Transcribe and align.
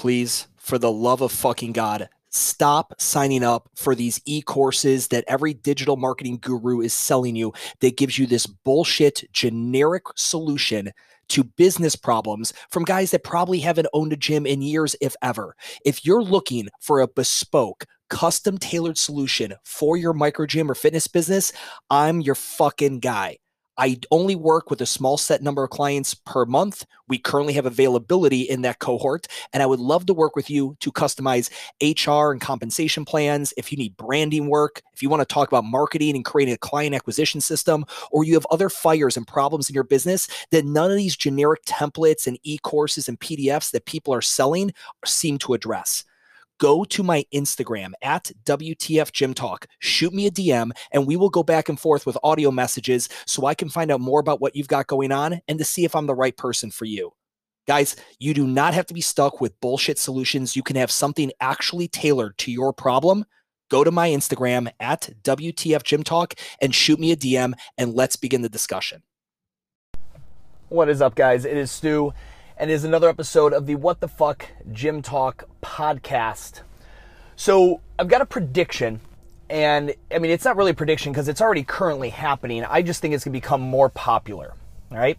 please, 0.00 0.48
for 0.56 0.78
the 0.78 0.90
love 0.90 1.20
of 1.20 1.30
fucking 1.30 1.72
God, 1.72 2.08
stop 2.30 2.94
signing 2.98 3.44
up 3.44 3.68
for 3.74 3.94
these 3.94 4.18
e-courses 4.24 5.08
that 5.08 5.24
every 5.28 5.52
digital 5.52 5.98
marketing 5.98 6.38
guru 6.40 6.80
is 6.80 6.94
selling 6.94 7.36
you 7.36 7.52
that 7.80 7.98
gives 7.98 8.18
you 8.18 8.26
this 8.26 8.46
bullshit 8.46 9.30
generic 9.32 10.04
solution 10.16 10.90
to 11.28 11.44
business 11.44 11.96
problems 11.96 12.54
from 12.70 12.82
guys 12.82 13.10
that 13.10 13.24
probably 13.24 13.58
haven't 13.58 13.88
owned 13.92 14.14
a 14.14 14.16
gym 14.16 14.46
in 14.46 14.62
years 14.62 14.96
if 15.02 15.14
ever. 15.20 15.54
If 15.84 16.06
you're 16.06 16.22
looking 16.22 16.70
for 16.80 17.00
a 17.00 17.06
bespoke 17.06 17.84
custom 18.08 18.56
tailored 18.56 18.96
solution 18.96 19.52
for 19.64 19.98
your 19.98 20.14
micro 20.14 20.46
gym 20.46 20.70
or 20.70 20.74
fitness 20.74 21.08
business, 21.08 21.52
I'm 21.90 22.22
your 22.22 22.36
fucking 22.36 23.00
guy. 23.00 23.36
I 23.78 23.98
only 24.10 24.36
work 24.36 24.70
with 24.70 24.80
a 24.80 24.86
small 24.86 25.16
set 25.16 25.42
number 25.42 25.64
of 25.64 25.70
clients 25.70 26.14
per 26.14 26.44
month. 26.44 26.84
We 27.08 27.18
currently 27.18 27.54
have 27.54 27.66
availability 27.66 28.42
in 28.42 28.62
that 28.62 28.78
cohort, 28.78 29.26
and 29.52 29.62
I 29.62 29.66
would 29.66 29.80
love 29.80 30.06
to 30.06 30.14
work 30.14 30.36
with 30.36 30.50
you 30.50 30.76
to 30.80 30.92
customize 30.92 31.50
HR 31.80 32.32
and 32.32 32.40
compensation 32.40 33.04
plans. 33.04 33.54
If 33.56 33.72
you 33.72 33.78
need 33.78 33.96
branding 33.96 34.48
work, 34.48 34.82
if 34.92 35.02
you 35.02 35.08
want 35.08 35.20
to 35.22 35.34
talk 35.34 35.48
about 35.48 35.64
marketing 35.64 36.14
and 36.14 36.24
creating 36.24 36.54
a 36.54 36.58
client 36.58 36.94
acquisition 36.94 37.40
system, 37.40 37.84
or 38.10 38.24
you 38.24 38.34
have 38.34 38.46
other 38.50 38.68
fires 38.68 39.16
and 39.16 39.26
problems 39.26 39.70
in 39.70 39.74
your 39.74 39.84
business 39.84 40.28
that 40.50 40.64
none 40.64 40.90
of 40.90 40.96
these 40.96 41.16
generic 41.16 41.64
templates 41.64 42.26
and 42.26 42.38
e 42.42 42.58
courses 42.58 43.08
and 43.08 43.18
PDFs 43.20 43.70
that 43.70 43.86
people 43.86 44.12
are 44.12 44.22
selling 44.22 44.72
seem 45.04 45.38
to 45.38 45.54
address 45.54 46.04
go 46.60 46.84
to 46.84 47.02
my 47.02 47.24
Instagram 47.34 47.92
at 48.02 48.30
WTF 48.44 49.10
Gym 49.10 49.34
Talk, 49.34 49.66
shoot 49.80 50.12
me 50.12 50.26
a 50.26 50.30
DM, 50.30 50.70
and 50.92 51.06
we 51.06 51.16
will 51.16 51.30
go 51.30 51.42
back 51.42 51.68
and 51.68 51.80
forth 51.80 52.06
with 52.06 52.18
audio 52.22 52.50
messages 52.50 53.08
so 53.26 53.46
I 53.46 53.54
can 53.54 53.70
find 53.70 53.90
out 53.90 54.00
more 54.00 54.20
about 54.20 54.40
what 54.40 54.54
you've 54.54 54.68
got 54.68 54.86
going 54.86 55.10
on 55.10 55.40
and 55.48 55.58
to 55.58 55.64
see 55.64 55.84
if 55.84 55.96
I'm 55.96 56.06
the 56.06 56.14
right 56.14 56.36
person 56.36 56.70
for 56.70 56.84
you. 56.84 57.12
Guys, 57.66 57.96
you 58.18 58.34
do 58.34 58.46
not 58.46 58.74
have 58.74 58.86
to 58.86 58.94
be 58.94 59.00
stuck 59.00 59.40
with 59.40 59.58
bullshit 59.60 59.98
solutions. 59.98 60.54
You 60.54 60.62
can 60.62 60.76
have 60.76 60.90
something 60.90 61.32
actually 61.40 61.88
tailored 61.88 62.36
to 62.38 62.52
your 62.52 62.72
problem. 62.72 63.24
Go 63.70 63.82
to 63.82 63.90
my 63.90 64.10
Instagram 64.10 64.70
at 64.80 65.10
WTF 65.22 65.82
Gym 65.82 66.02
Talk 66.02 66.34
and 66.60 66.74
shoot 66.74 67.00
me 67.00 67.12
a 67.12 67.16
DM 67.16 67.54
and 67.78 67.94
let's 67.94 68.16
begin 68.16 68.42
the 68.42 68.48
discussion. 68.48 69.02
What 70.68 70.88
is 70.88 71.00
up, 71.00 71.14
guys? 71.14 71.44
It 71.44 71.56
is 71.56 71.70
Stu 71.70 72.12
and 72.60 72.70
is 72.70 72.84
another 72.84 73.08
episode 73.08 73.54
of 73.54 73.64
the 73.64 73.74
What 73.74 74.00
the 74.00 74.06
Fuck 74.06 74.46
Gym 74.70 75.00
Talk 75.00 75.48
podcast. 75.62 76.60
So 77.34 77.80
I've 77.98 78.08
got 78.08 78.20
a 78.20 78.26
prediction, 78.26 79.00
and 79.48 79.94
I 80.14 80.18
mean, 80.18 80.30
it's 80.30 80.44
not 80.44 80.58
really 80.58 80.72
a 80.72 80.74
prediction 80.74 81.10
because 81.10 81.26
it's 81.26 81.40
already 81.40 81.62
currently 81.64 82.10
happening. 82.10 82.62
I 82.62 82.82
just 82.82 83.00
think 83.00 83.14
it's 83.14 83.24
going 83.24 83.32
to 83.32 83.40
become 83.40 83.62
more 83.62 83.88
popular. 83.88 84.52
All 84.92 84.98
right. 84.98 85.18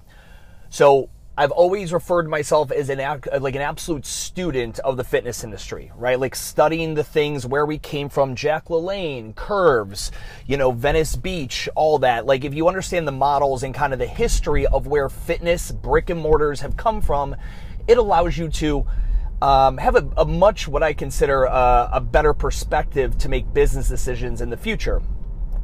So 0.70 1.10
I've 1.38 1.52
always 1.52 1.94
referred 1.94 2.24
to 2.24 2.30
myself 2.30 2.72
as 2.72 2.90
an 2.90 2.98
like 3.40 3.56
an 3.56 3.62
absolute 3.62 4.06
student 4.06 4.80
of 4.80 4.98
the 4.98 5.04
fitness 5.06 5.46
industry, 5.46 5.90
right? 5.96 6.20
Like 6.20 6.36
studying 6.36 6.94
the 6.94 7.06
things 7.06 7.46
where 7.46 7.66
we 7.66 7.78
came 7.78 8.10
from, 8.10 8.36
Jack 8.36 8.66
LaLanne, 8.66 9.34
curves, 9.34 10.12
you 10.46 10.58
know, 10.58 10.72
Venice 10.72 11.16
Beach, 11.16 11.70
all 11.74 12.00
that. 12.00 12.26
Like 12.26 12.44
if 12.44 12.54
you 12.54 12.68
understand 12.68 13.08
the 13.08 13.14
models 13.14 13.64
and 13.64 13.74
kind 13.74 13.94
of 13.94 14.00
the 14.00 14.08
history 14.08 14.68
of 14.68 14.88
where 14.88 15.08
fitness 15.08 15.72
brick 15.72 16.10
and 16.10 16.20
mortars 16.20 16.60
have 16.60 16.76
come 16.76 17.00
from, 17.00 17.38
it 17.88 17.98
allows 17.98 18.38
you 18.38 18.50
to 18.50 18.86
um, 19.42 19.78
have 19.78 19.96
a, 19.96 20.06
a, 20.18 20.26
much 20.26 20.68
what 20.68 20.84
I 20.84 20.92
consider 20.92 21.46
a, 21.46 21.90
a 21.94 22.02
better 22.02 22.34
perspective 22.34 23.18
to 23.20 23.30
make 23.30 23.52
business 23.54 23.88
decisions 23.88 24.42
in 24.42 24.50
the 24.50 24.58
future 24.58 25.02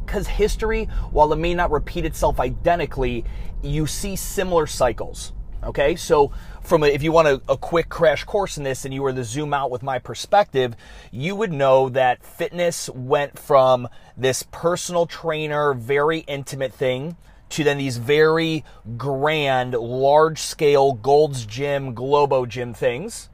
because 0.06 0.28
history, 0.28 0.86
while 1.12 1.34
it 1.34 1.36
may 1.36 1.54
not 1.54 1.72
repeat 1.72 2.06
itself 2.06 2.40
identically, 2.40 3.26
you 3.62 3.86
see 3.86 4.16
similar 4.16 4.66
cycles. 4.66 5.34
Okay, 5.68 5.98
so 5.98 6.32
from 6.64 6.84
a, 6.84 6.88
if 6.88 7.04
you 7.04 7.12
want 7.12 7.28
a, 7.28 7.42
a, 7.50 7.58
quick 7.58 7.90
crash 7.90 8.24
course 8.24 8.58
in 8.58 8.64
this 8.64 8.86
and 8.86 8.94
you 8.94 9.02
were 9.02 9.12
to 9.12 9.26
zoom 9.26 9.54
out 9.54 9.70
with 9.70 9.84
my 9.84 10.00
perspective, 10.00 10.78
you 11.12 11.36
would 11.36 11.52
know 11.52 11.90
that 11.90 12.24
fitness 12.24 12.90
went 12.92 13.38
from 13.38 13.90
this 14.16 14.44
personal 14.50 15.06
trainer, 15.06 15.74
very 15.74 16.20
intimate 16.20 16.72
thing 16.74 17.18
to 17.50 17.66
then 17.66 17.78
these 17.78 17.98
very 17.98 18.64
grand, 18.96 19.74
large 19.74 20.40
scale 20.40 20.94
Gold's 20.94 21.46
Gym, 21.46 21.94
Globo 21.94 22.46
Gym 22.46 22.74
things. 22.74 23.28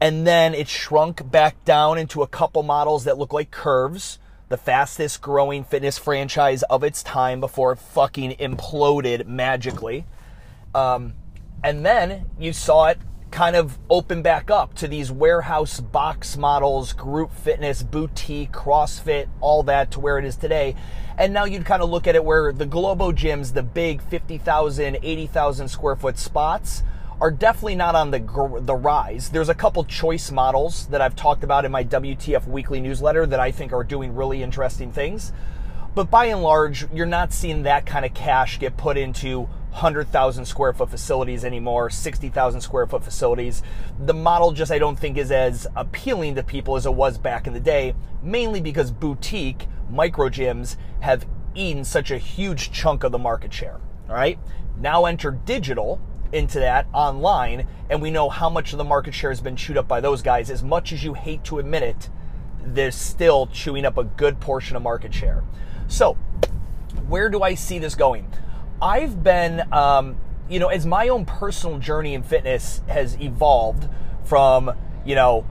And 0.00 0.24
then 0.24 0.54
it 0.54 0.68
shrunk 0.68 1.28
back 1.28 1.64
down 1.64 1.98
into 1.98 2.22
a 2.22 2.28
couple 2.28 2.62
models 2.62 3.02
that 3.02 3.18
look 3.18 3.32
like 3.32 3.50
curves, 3.50 4.20
the 4.48 4.56
fastest 4.56 5.20
growing 5.20 5.64
fitness 5.64 5.98
franchise 5.98 6.62
of 6.64 6.84
its 6.84 7.02
time 7.02 7.40
before 7.40 7.72
it 7.72 7.80
fucking 7.80 8.36
imploded 8.36 9.26
magically. 9.26 10.04
Um, 10.72 11.14
and 11.64 11.84
then 11.84 12.26
you 12.38 12.52
saw 12.52 12.88
it 12.88 12.98
kind 13.30 13.56
of 13.56 13.78
open 13.88 14.22
back 14.22 14.50
up 14.50 14.74
to 14.74 14.86
these 14.86 15.10
warehouse 15.10 15.80
box 15.80 16.36
models, 16.36 16.92
group 16.92 17.32
fitness, 17.32 17.82
boutique, 17.82 18.52
CrossFit, 18.52 19.26
all 19.40 19.62
that 19.64 19.90
to 19.90 19.98
where 19.98 20.18
it 20.18 20.26
is 20.26 20.36
today. 20.36 20.76
And 21.18 21.32
now 21.32 21.44
you'd 21.44 21.64
kind 21.64 21.82
of 21.82 21.88
look 21.88 22.06
at 22.06 22.14
it 22.14 22.24
where 22.24 22.52
the 22.52 22.66
Globo 22.66 23.12
gyms, 23.12 23.54
the 23.54 23.62
big 23.62 24.02
50,000, 24.02 24.98
80,000 25.02 25.68
square 25.68 25.96
foot 25.96 26.18
spots, 26.18 26.82
are 27.20 27.30
definitely 27.30 27.76
not 27.76 27.94
on 27.94 28.10
the 28.10 28.18
the 28.60 28.74
rise. 28.74 29.30
There's 29.30 29.48
a 29.48 29.54
couple 29.54 29.84
choice 29.84 30.30
models 30.30 30.86
that 30.88 31.00
I've 31.00 31.16
talked 31.16 31.44
about 31.44 31.64
in 31.64 31.72
my 31.72 31.82
WTF 31.82 32.46
weekly 32.46 32.80
newsletter 32.80 33.24
that 33.26 33.40
I 33.40 33.50
think 33.50 33.72
are 33.72 33.84
doing 33.84 34.14
really 34.14 34.42
interesting 34.42 34.92
things. 34.92 35.32
But 35.94 36.10
by 36.10 36.26
and 36.26 36.42
large, 36.42 36.86
you're 36.92 37.06
not 37.06 37.32
seeing 37.32 37.62
that 37.62 37.86
kind 37.86 38.04
of 38.04 38.12
cash 38.14 38.58
get 38.58 38.76
put 38.76 38.96
into 38.98 39.48
100,000 39.74 40.44
square 40.44 40.72
foot 40.72 40.88
facilities 40.88 41.44
anymore, 41.44 41.90
60,000 41.90 42.60
square 42.60 42.86
foot 42.86 43.02
facilities. 43.02 43.60
The 43.98 44.14
model 44.14 44.52
just, 44.52 44.70
I 44.70 44.78
don't 44.78 44.96
think, 44.96 45.18
is 45.18 45.32
as 45.32 45.66
appealing 45.74 46.36
to 46.36 46.44
people 46.44 46.76
as 46.76 46.86
it 46.86 46.94
was 46.94 47.18
back 47.18 47.48
in 47.48 47.52
the 47.52 47.60
day, 47.60 47.96
mainly 48.22 48.60
because 48.60 48.92
boutique 48.92 49.66
micro 49.90 50.28
gyms 50.28 50.76
have 51.00 51.26
eaten 51.56 51.84
such 51.84 52.12
a 52.12 52.18
huge 52.18 52.70
chunk 52.70 53.02
of 53.02 53.10
the 53.10 53.18
market 53.18 53.52
share. 53.52 53.80
All 54.08 54.14
right. 54.14 54.38
Now 54.78 55.06
enter 55.06 55.32
digital 55.32 56.00
into 56.32 56.60
that 56.60 56.86
online, 56.92 57.66
and 57.90 58.00
we 58.00 58.12
know 58.12 58.28
how 58.28 58.48
much 58.48 58.72
of 58.72 58.78
the 58.78 58.84
market 58.84 59.12
share 59.12 59.30
has 59.30 59.40
been 59.40 59.56
chewed 59.56 59.76
up 59.76 59.88
by 59.88 60.00
those 60.00 60.22
guys. 60.22 60.50
As 60.50 60.62
much 60.62 60.92
as 60.92 61.02
you 61.02 61.14
hate 61.14 61.42
to 61.44 61.58
admit 61.58 61.82
it, 61.82 62.10
they're 62.64 62.92
still 62.92 63.48
chewing 63.48 63.84
up 63.84 63.98
a 63.98 64.04
good 64.04 64.38
portion 64.38 64.76
of 64.76 64.82
market 64.82 65.12
share. 65.12 65.42
So, 65.88 66.14
where 67.08 67.28
do 67.28 67.42
I 67.42 67.54
see 67.54 67.80
this 67.80 67.96
going? 67.96 68.32
I've 68.84 69.24
been, 69.24 69.72
um, 69.72 70.18
you 70.46 70.60
know, 70.60 70.68
as 70.68 70.84
my 70.84 71.08
own 71.08 71.24
personal 71.24 71.78
journey 71.78 72.12
in 72.12 72.22
fitness 72.22 72.82
has 72.86 73.18
evolved 73.18 73.88
from, 74.24 74.70
you 75.06 75.14
know, 75.14 75.46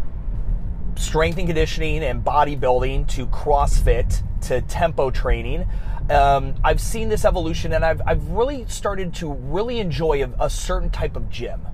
strength 0.96 1.40
and 1.40 1.48
conditioning 1.48 2.04
and 2.04 2.24
bodybuilding 2.24 3.08
to 3.10 3.26
CrossFit 3.26 4.22
to 4.42 4.62
tempo 4.62 5.10
training. 5.10 5.68
Um, 6.12 6.54
I've 6.64 6.80
seen 6.80 7.10
this 7.10 7.26
evolution 7.26 7.74
and 7.74 7.84
I've, 7.84 8.04
I've 8.06 8.30
really 8.30 8.68
started 8.68 9.16
to 9.16 9.34
really 9.34 9.80
enjoy 9.80 10.24
a, 10.24 10.30
a 10.40 10.50
certain 10.50 10.92
type 10.92 11.16
of 11.16 11.28
gym 11.32 11.66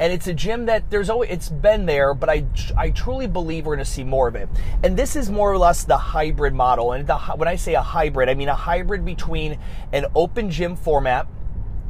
and 0.00 0.14
it's 0.14 0.26
a 0.26 0.34
gym 0.34 0.64
that 0.64 0.88
there's 0.90 1.10
always 1.10 1.30
it's 1.30 1.50
been 1.50 1.84
there 1.84 2.14
but 2.14 2.30
i 2.30 2.42
i 2.76 2.88
truly 2.90 3.26
believe 3.26 3.66
we're 3.66 3.76
going 3.76 3.84
to 3.84 3.90
see 3.90 4.02
more 4.02 4.26
of 4.26 4.34
it. 4.34 4.48
And 4.82 4.96
this 4.96 5.14
is 5.14 5.30
more 5.30 5.52
or 5.52 5.58
less 5.58 5.84
the 5.84 5.96
hybrid 5.96 6.54
model. 6.54 6.92
And 6.92 7.06
the, 7.06 7.18
when 7.18 7.46
i 7.46 7.54
say 7.54 7.74
a 7.74 7.82
hybrid 7.82 8.28
i 8.28 8.34
mean 8.34 8.48
a 8.48 8.54
hybrid 8.54 9.04
between 9.04 9.58
an 9.92 10.06
open 10.14 10.50
gym 10.50 10.74
format 10.74 11.28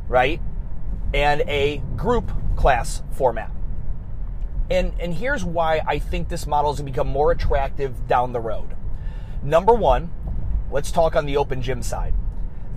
right 0.08 0.40
and 1.14 1.42
a 1.42 1.82
group 1.96 2.30
class 2.56 3.02
format. 3.12 3.50
And 4.70 4.92
and 5.00 5.14
here's 5.14 5.44
why 5.44 5.80
i 5.86 5.98
think 5.98 6.28
this 6.28 6.46
model 6.46 6.72
is 6.72 6.78
going 6.78 6.86
to 6.86 6.92
become 6.92 7.08
more 7.08 7.30
attractive 7.30 8.08
down 8.08 8.32
the 8.32 8.40
road. 8.40 8.74
Number 9.42 9.72
one 9.72 10.10
let's 10.72 10.90
talk 10.90 11.14
on 11.14 11.26
the 11.26 11.36
open 11.36 11.62
gym 11.62 11.82
side 11.82 12.14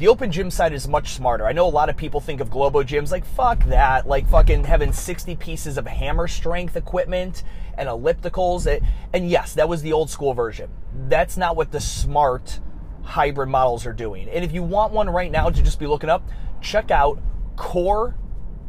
the 0.03 0.09
open 0.09 0.33
gym 0.33 0.51
side 0.51 0.73
is 0.73 0.85
much 0.85 1.13
smarter. 1.13 1.45
I 1.45 1.53
know 1.53 1.65
a 1.65 1.69
lot 1.69 1.87
of 1.87 1.95
people 1.95 2.19
think 2.19 2.41
of 2.41 2.51
Globo 2.51 2.83
gyms 2.83 3.09
like 3.09 3.23
fuck 3.23 3.63
that, 3.67 4.05
like 4.05 4.27
fucking 4.27 4.65
having 4.65 4.91
60 4.91 5.37
pieces 5.37 5.77
of 5.77 5.87
hammer 5.87 6.27
strength 6.27 6.75
equipment 6.75 7.43
and 7.77 7.87
ellipticals. 7.87 8.67
And 9.13 9.29
yes, 9.29 9.53
that 9.53 9.69
was 9.69 9.81
the 9.81 9.93
old 9.93 10.09
school 10.09 10.33
version. 10.33 10.69
That's 11.07 11.37
not 11.37 11.55
what 11.55 11.71
the 11.71 11.79
smart 11.79 12.59
hybrid 13.03 13.47
models 13.47 13.85
are 13.85 13.93
doing. 13.93 14.27
And 14.27 14.43
if 14.43 14.51
you 14.51 14.61
want 14.61 14.91
one 14.91 15.09
right 15.09 15.31
now 15.31 15.49
to 15.49 15.61
just 15.61 15.79
be 15.79 15.87
looking 15.87 16.09
up, 16.09 16.27
check 16.59 16.91
out 16.91 17.21
Core 17.55 18.17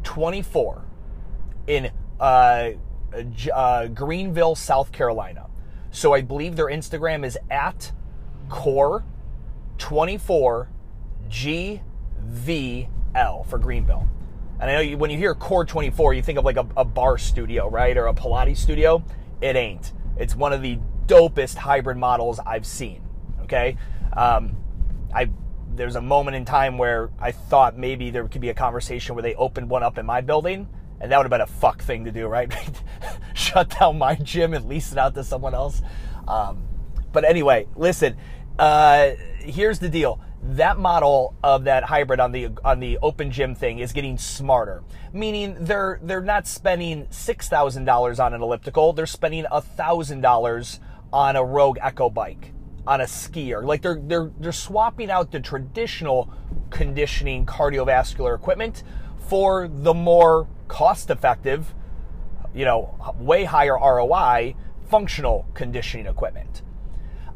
24 0.03 0.85
in 1.67 1.91
uh, 2.17 2.69
uh, 3.53 3.87
Greenville, 3.87 4.55
South 4.55 4.93
Carolina. 4.93 5.47
So 5.91 6.13
I 6.13 6.21
believe 6.21 6.55
their 6.55 6.67
Instagram 6.67 7.25
is 7.25 7.37
at 7.51 7.91
Core 8.47 9.03
24 9.79 10.69
GVL 11.29 12.87
for 13.47 13.57
Greenville. 13.57 14.07
And 14.59 14.69
I 14.69 14.73
know 14.73 14.79
you, 14.79 14.97
when 14.97 15.09
you 15.09 15.17
hear 15.17 15.35
Core 15.35 15.65
24, 15.65 16.13
you 16.13 16.21
think 16.21 16.39
of 16.39 16.45
like 16.45 16.57
a, 16.57 16.65
a 16.77 16.85
barre 16.85 17.19
studio, 17.19 17.69
right? 17.69 17.97
Or 17.97 18.07
a 18.07 18.13
Pilates 18.13 18.57
studio. 18.57 19.03
It 19.41 19.55
ain't. 19.55 19.91
It's 20.17 20.35
one 20.35 20.53
of 20.53 20.61
the 20.61 20.79
dopest 21.07 21.55
hybrid 21.55 21.97
models 21.97 22.39
I've 22.45 22.65
seen. 22.65 23.01
Okay. 23.43 23.77
Um, 24.13 24.55
I 25.13 25.29
there's 25.75 25.97
a 25.97 26.01
moment 26.01 26.37
in 26.37 26.45
time 26.45 26.77
where 26.77 27.09
I 27.19 27.31
thought 27.31 27.77
maybe 27.77 28.09
there 28.09 28.25
could 28.29 28.39
be 28.39 28.49
a 28.49 28.53
conversation 28.53 29.13
where 29.13 29.21
they 29.21 29.35
opened 29.35 29.69
one 29.69 29.83
up 29.83 29.97
in 29.97 30.05
my 30.05 30.21
building, 30.21 30.69
and 31.01 31.11
that 31.11 31.17
would 31.17 31.25
have 31.25 31.31
been 31.31 31.41
a 31.41 31.47
fuck 31.47 31.81
thing 31.81 32.05
to 32.05 32.11
do, 32.11 32.27
right? 32.27 32.53
shut 33.33 33.77
down 33.77 33.97
my 33.97 34.15
gym 34.15 34.53
and 34.53 34.69
lease 34.69 34.93
it 34.93 34.97
out 34.97 35.13
to 35.15 35.23
someone 35.23 35.53
else. 35.53 35.81
Um, 36.27 36.63
but 37.11 37.25
anyway, 37.25 37.67
listen. 37.75 38.15
Uh, 38.57 39.11
here's 39.39 39.79
the 39.79 39.89
deal 39.89 40.21
that 40.47 40.77
model 40.77 41.35
of 41.43 41.63
that 41.63 41.83
hybrid 41.83 42.19
on 42.19 42.31
the 42.31 42.49
on 42.63 42.79
the 42.79 42.97
open 43.01 43.31
gym 43.31 43.55
thing 43.55 43.79
is 43.79 43.91
getting 43.93 44.17
smarter. 44.17 44.83
Meaning 45.11 45.55
they're 45.59 45.99
they're 46.03 46.21
not 46.21 46.47
spending 46.47 47.05
$6000 47.07 48.23
on 48.23 48.33
an 48.33 48.41
elliptical 48.41 48.93
they're 48.93 49.05
spending 49.05 49.45
$1000 49.45 50.79
on 51.11 51.35
a 51.35 51.43
rogue 51.43 51.77
echo 51.81 52.09
bike 52.09 52.51
on 52.85 53.01
a 53.01 53.05
SkiErg. 53.05 53.65
Like 53.65 53.81
they're 53.81 53.99
they're 54.01 54.31
they're 54.39 54.51
swapping 54.51 55.09
out 55.09 55.31
the 55.31 55.39
traditional 55.39 56.31
conditioning 56.69 57.45
cardiovascular 57.45 58.35
equipment 58.35 58.83
for 59.27 59.67
the 59.67 59.93
more 59.93 60.47
cost 60.67 61.09
effective 61.09 61.73
you 62.55 62.65
know 62.65 62.95
way 63.19 63.43
higher 63.43 63.77
ROI 63.77 64.55
functional 64.89 65.47
conditioning 65.53 66.07
equipment 66.07 66.61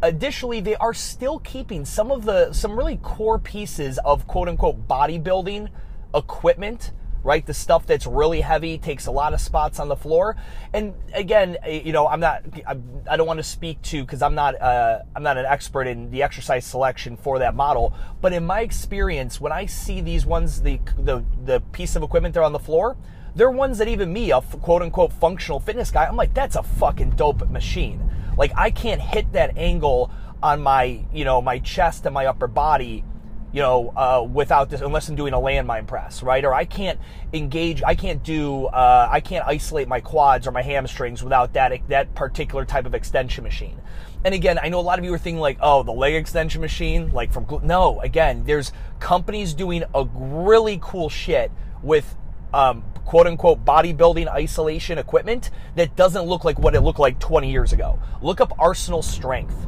Additionally, 0.01 0.62
they 0.62 0.75
are 0.75 0.94
still 0.94 1.40
keeping 1.40 1.84
some 1.86 2.12
of 2.12 2.25
the 2.25 2.54
some 2.54 2.78
really 2.78 2.98
core 2.98 3.40
pieces 3.40 3.98
of 4.06 4.28
quote 4.28 4.48
unquote 4.48 4.88
bodybuilding 4.88 5.69
equipment 6.13 6.92
right? 7.24 7.46
The 7.46 7.54
stuff 7.54 7.86
that's 7.86 8.06
really 8.06 8.42
heavy 8.42 8.78
takes 8.78 9.06
a 9.06 9.12
lot 9.12 9.34
of 9.34 9.42
spots 9.42 9.80
on 9.80 9.88
the 9.88 9.96
floor. 9.96 10.36
And 10.74 10.94
again, 11.13 11.57
eh, 11.63 11.81
you 11.84 11.92
know, 11.92 12.07
I'm 12.07 12.19
not, 12.19 12.44
I 12.66 13.18
don't 13.18 13.28
want 13.28 13.38
to 13.38 13.44
speak 13.44 13.81
to 13.84 14.04
because 14.04 14.22
I'm 14.22 14.36
not, 14.36 14.60
uh, 14.62 15.00
I'm 15.16 15.24
not 15.24 15.38
an 15.38 15.46
expert 15.46 15.88
in 15.88 16.12
the 16.12 16.24
exercise 16.24 16.66
selection 16.66 17.18
for 17.18 17.40
that 17.40 17.56
model. 17.56 17.94
But 18.22 18.34
in 18.34 18.45
my 18.45 18.62
experience, 18.62 19.42
when 19.42 19.52
I 19.52 19.66
see 19.66 20.02
these 20.02 20.25
ones, 20.25 20.62
the 20.62 20.80
the 20.98 21.24
the 21.45 21.62
piece 21.72 21.95
of 21.95 22.04
equipment 22.04 22.34
they're 22.34 22.44
on 22.44 22.54
the 22.54 22.60
floor, 22.60 22.98
they're 23.36 23.52
ones 23.52 23.78
that 23.80 23.88
even 23.88 24.12
me, 24.12 24.31
a 24.31 24.42
quote 24.42 24.81
unquote 24.81 25.13
functional 25.13 25.60
fitness 25.60 25.92
guy, 25.92 26.06
I'm 26.06 26.16
like, 26.16 26.34
that's 26.34 26.56
a 26.56 26.63
fucking 26.63 27.12
dope 27.12 27.50
machine. 27.50 28.10
Like 28.40 28.54
I 28.56 28.72
can't 28.72 29.02
hit 29.02 29.34
that 29.34 29.58
angle 29.58 30.10
on 30.42 30.62
my, 30.62 31.04
you 31.14 31.26
know, 31.26 31.42
my 31.42 31.60
chest 31.60 32.06
and 32.06 32.14
my 32.14 32.26
upper 32.26 32.48
body, 32.48 33.04
you 33.52 33.62
know, 33.62 33.92
uh, 33.98 34.24
without 34.24 34.70
this, 34.70 34.80
unless 34.80 35.10
I'm 35.10 35.16
doing 35.18 35.34
a 35.34 35.38
landmine 35.38 35.86
press, 35.86 36.24
right? 36.24 36.46
Or 36.46 36.54
I 36.54 36.64
can't 36.64 36.98
engage, 37.34 37.84
I 37.84 37.96
can't 37.96 38.24
do, 38.24 38.68
uh, 38.68 39.10
I 39.12 39.20
can't 39.20 39.46
isolate 39.46 39.90
my 39.90 40.00
quads 40.00 40.48
or 40.48 40.52
my 40.52 40.62
hamstrings 40.62 41.22
without 41.22 41.52
that 41.54 41.74
that 41.90 42.16
particular 42.16 42.64
type 42.64 42.86
of 42.86 42.96
extension 42.96 43.44
machine. 43.44 43.82
And 44.24 44.34
again, 44.34 44.58
I 44.58 44.70
know 44.70 44.80
a 44.80 44.82
lot 44.82 45.00
of 45.00 45.06
you 45.06 45.14
are 45.14 45.18
thinking 45.18 45.42
like, 45.42 45.58
oh, 45.60 45.84
the 45.84 45.92
leg 45.92 46.14
extension 46.14 46.62
machine, 46.62 47.12
like 47.12 47.34
from 47.34 47.46
no. 47.64 48.00
Again, 48.00 48.46
there's 48.46 48.72
companies 49.02 49.54
doing 49.54 49.84
a 49.94 50.06
really 50.06 50.80
cool 50.82 51.10
shit 51.10 51.52
with 51.84 52.16
um, 52.54 52.84
quote 53.06 53.28
unquote 53.28 53.63
bodybuilding 53.66 54.28
isolation 54.28 54.98
equipment 54.98 55.50
that 55.75 55.96
doesn't 55.96 56.24
look 56.24 56.44
like 56.44 56.60
what 56.60 56.75
it 56.75 56.81
looked 56.81 57.00
like 57.00 57.19
20 57.19 57.51
years 57.51 57.74
ago. 57.74 58.00
Look 58.22 58.42
up 58.42 58.54
Arsenal 58.60 59.01
Strength. 59.01 59.68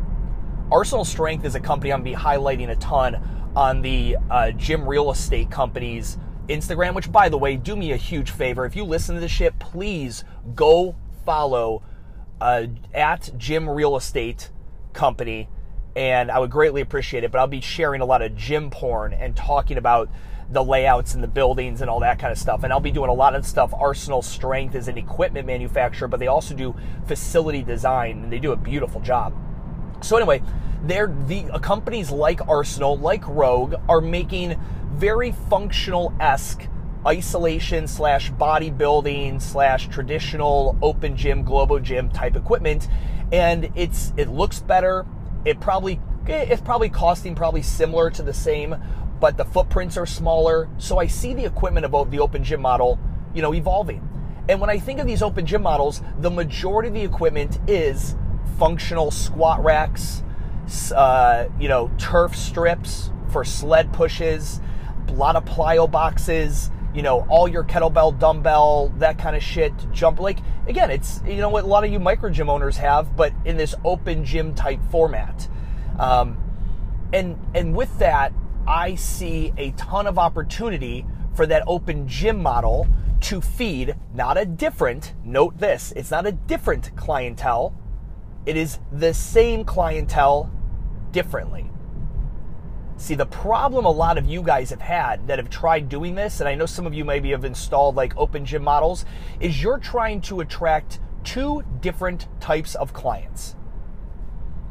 Arsenal 0.72 1.04
Strength 1.04 1.45
is 1.45 1.56
a 1.56 1.60
company 1.60 1.92
I'm 1.92 2.04
going 2.04 2.13
to 2.13 2.19
be 2.19 2.24
highlighting 2.24 2.69
a 2.69 2.75
ton 2.75 3.51
on 3.56 3.81
the 3.81 4.18
uh, 4.30 4.51
gym 4.51 4.88
real 4.88 5.12
estate 5.12 5.51
company's 5.51 6.18
Instagram, 6.48 6.94
which, 6.94 7.12
by 7.12 7.30
the 7.30 7.38
way, 7.38 7.56
do 7.57 7.75
me 7.75 7.92
a 7.92 7.98
huge 7.98 8.31
favor. 8.31 8.66
If 8.66 8.75
you 8.75 8.84
listen 8.84 9.16
to 9.16 9.22
this 9.22 9.31
shit, 9.31 9.57
please 9.60 10.24
go 10.56 10.95
follow 11.25 11.84
uh, 12.39 12.68
at 12.94 13.31
Gym 13.38 13.69
Real 13.69 13.95
Estate 13.95 14.50
Company, 14.94 15.48
and 15.96 16.32
I 16.32 16.40
would 16.40 16.52
greatly 16.52 16.82
appreciate 16.82 17.24
it. 17.24 17.32
But 17.32 17.40
I'll 17.40 17.48
be 17.48 17.62
sharing 17.62 18.02
a 18.02 18.06
lot 18.06 18.22
of 18.22 18.36
gym 18.36 18.70
porn 18.70 19.14
and 19.14 19.36
talking 19.36 19.78
about 19.78 20.10
the 20.50 20.64
layouts 20.64 21.14
and 21.14 21.24
the 21.24 21.28
buildings 21.28 21.82
and 21.82 21.90
all 21.90 22.02
that 22.02 22.20
kind 22.20 22.32
of 22.32 22.38
stuff. 22.38 22.64
And 22.64 22.74
I'll 22.74 22.80
be 22.80 22.92
doing 22.92 23.10
a 23.10 23.14
lot 23.14 23.36
of 23.36 23.46
stuff. 23.46 23.74
Arsenal 23.74 24.22
Strength 24.22 24.76
is 24.76 24.88
an 24.88 24.98
equipment 24.98 25.48
manufacturer, 25.48 26.08
but 26.08 26.20
they 26.20 26.28
also 26.28 26.54
do 26.54 26.76
facility 27.06 27.64
design 27.64 28.24
and 28.24 28.32
they 28.32 28.40
do 28.40 28.52
a 28.52 28.58
beautiful 28.58 29.00
job. 29.02 29.34
So 30.02 30.18
anyway, 30.18 30.44
they're 30.84 31.08
the 31.28 31.44
companies 31.62 32.12
like 32.12 32.48
Arsenal, 32.48 32.98
like 32.98 33.26
Rogue, 33.28 33.76
are 33.88 34.02
making 34.02 34.60
very 34.94 35.32
functional 35.50 36.14
esque 36.20 36.68
isolation 37.06 37.88
slash 37.88 38.32
bodybuilding 38.34 39.42
slash 39.42 39.88
traditional 39.88 40.78
open 40.82 41.16
gym, 41.16 41.44
globo 41.44 41.80
gym 41.80 42.10
type 42.10 42.36
equipment, 42.36 42.88
and 43.32 43.72
it's 43.76 44.14
it 44.18 44.28
looks 44.28 44.60
better. 44.60 45.06
It 45.46 45.60
probably 45.60 46.00
it's 46.28 46.62
probably 46.62 46.90
costing 46.90 47.34
probably 47.34 47.64
similar 47.64 48.12
to 48.12 48.22
the 48.22 48.34
same 48.34 48.76
but 49.22 49.38
the 49.38 49.46
footprints 49.46 49.96
are 49.96 50.06
smaller. 50.06 50.68
So 50.80 50.98
I 50.98 51.08
see 51.08 51.34
the 51.34 51.46
equipment 51.46 51.86
of 51.86 52.12
the 52.12 52.20
open 52.20 52.44
gym 52.44 52.60
model, 52.60 53.00
you 53.34 53.42
know, 53.42 53.54
evolving. 53.54 54.06
And 54.50 54.60
when 54.60 54.70
I 54.70 54.80
think 54.80 55.00
of 55.00 55.06
these 55.06 55.22
open 55.22 55.46
gym 55.46 55.62
models, 55.62 56.02
the 56.20 56.32
majority 56.32 56.88
of 56.90 56.96
the 56.96 57.04
equipment 57.04 57.60
is 57.68 58.16
functional 58.58 59.12
squat 59.12 59.64
racks, 59.64 60.24
uh, 60.94 61.48
you 61.60 61.70
know, 61.70 61.92
turf 62.00 62.36
strips 62.36 63.12
for 63.32 63.46
sled 63.46 63.94
pushes, 63.94 64.60
a 65.08 65.12
lot 65.14 65.36
of 65.36 65.46
plyo 65.46 65.90
boxes, 65.90 66.72
you 66.94 67.04
know, 67.04 67.22
all 67.30 67.48
your 67.48 67.64
kettlebell, 67.64 68.18
dumbbell, 68.18 68.92
that 68.98 69.20
kind 69.20 69.36
of 69.36 69.44
shit, 69.44 69.72
jump. 69.92 70.20
Like, 70.20 70.40
again, 70.68 70.92
it's, 70.92 71.22
you 71.25 71.38
know, 71.38 71.50
what 71.50 71.63
a 71.63 71.68
lot 71.68 71.84
of 71.84 71.92
you 71.92 72.00
micro 72.00 72.30
gym 72.30 72.50
owners 72.50 72.78
have, 72.78 73.16
but 73.16 73.34
in 73.46 73.58
this 73.58 73.75
open 73.84 74.24
gym 74.24 74.54
type 74.54 74.80
format. 74.90 75.48
Um, 76.00 76.38
and, 77.13 77.40
and 77.54 77.75
with 77.75 77.98
that, 78.00 78.34
I 78.68 78.96
see 78.96 79.54
a 79.58 79.72
ton 79.72 80.08
of 80.08 80.18
opportunity 80.18 81.06
for 81.34 81.46
that 81.48 81.63
open 81.68 82.08
gym 82.08 82.42
model 82.42 82.88
to 83.22 83.42
feed 83.42 83.96
not 84.13 84.38
a 84.38 84.46
different, 84.46 85.13
note 85.24 85.58
this, 85.58 85.94
it's 85.96 86.12
not 86.12 86.25
a 86.25 86.31
different 86.31 86.96
clientele, 86.96 87.74
it 88.46 88.58
is 88.58 88.80
the 88.92 89.13
same 89.13 89.63
clientele 89.63 90.52
differently. 91.12 91.69
See, 93.01 93.15
the 93.15 93.25
problem 93.25 93.86
a 93.86 93.89
lot 93.89 94.19
of 94.19 94.27
you 94.27 94.44
guys 94.44 94.69
have 94.69 94.80
had 94.80 95.25
that 95.25 95.39
have 95.39 95.50
tried 95.50 95.89
doing 95.89 96.13
this, 96.13 96.39
and 96.39 96.48
I 96.48 96.53
know 96.53 96.68
some 96.68 96.86
of 96.86 96.94
you 96.94 97.03
maybe 97.03 97.31
have 97.31 97.44
installed 97.44 97.95
like 97.95 98.15
open 98.15 98.45
gym 98.45 98.63
models, 98.63 99.06
is 99.39 99.59
you're 99.59 99.80
trying 99.80 100.21
to 100.21 100.42
attract 100.42 101.00
two 101.24 101.63
different 101.80 102.27
types 102.39 102.75
of 102.75 102.94
clients. 102.94 103.56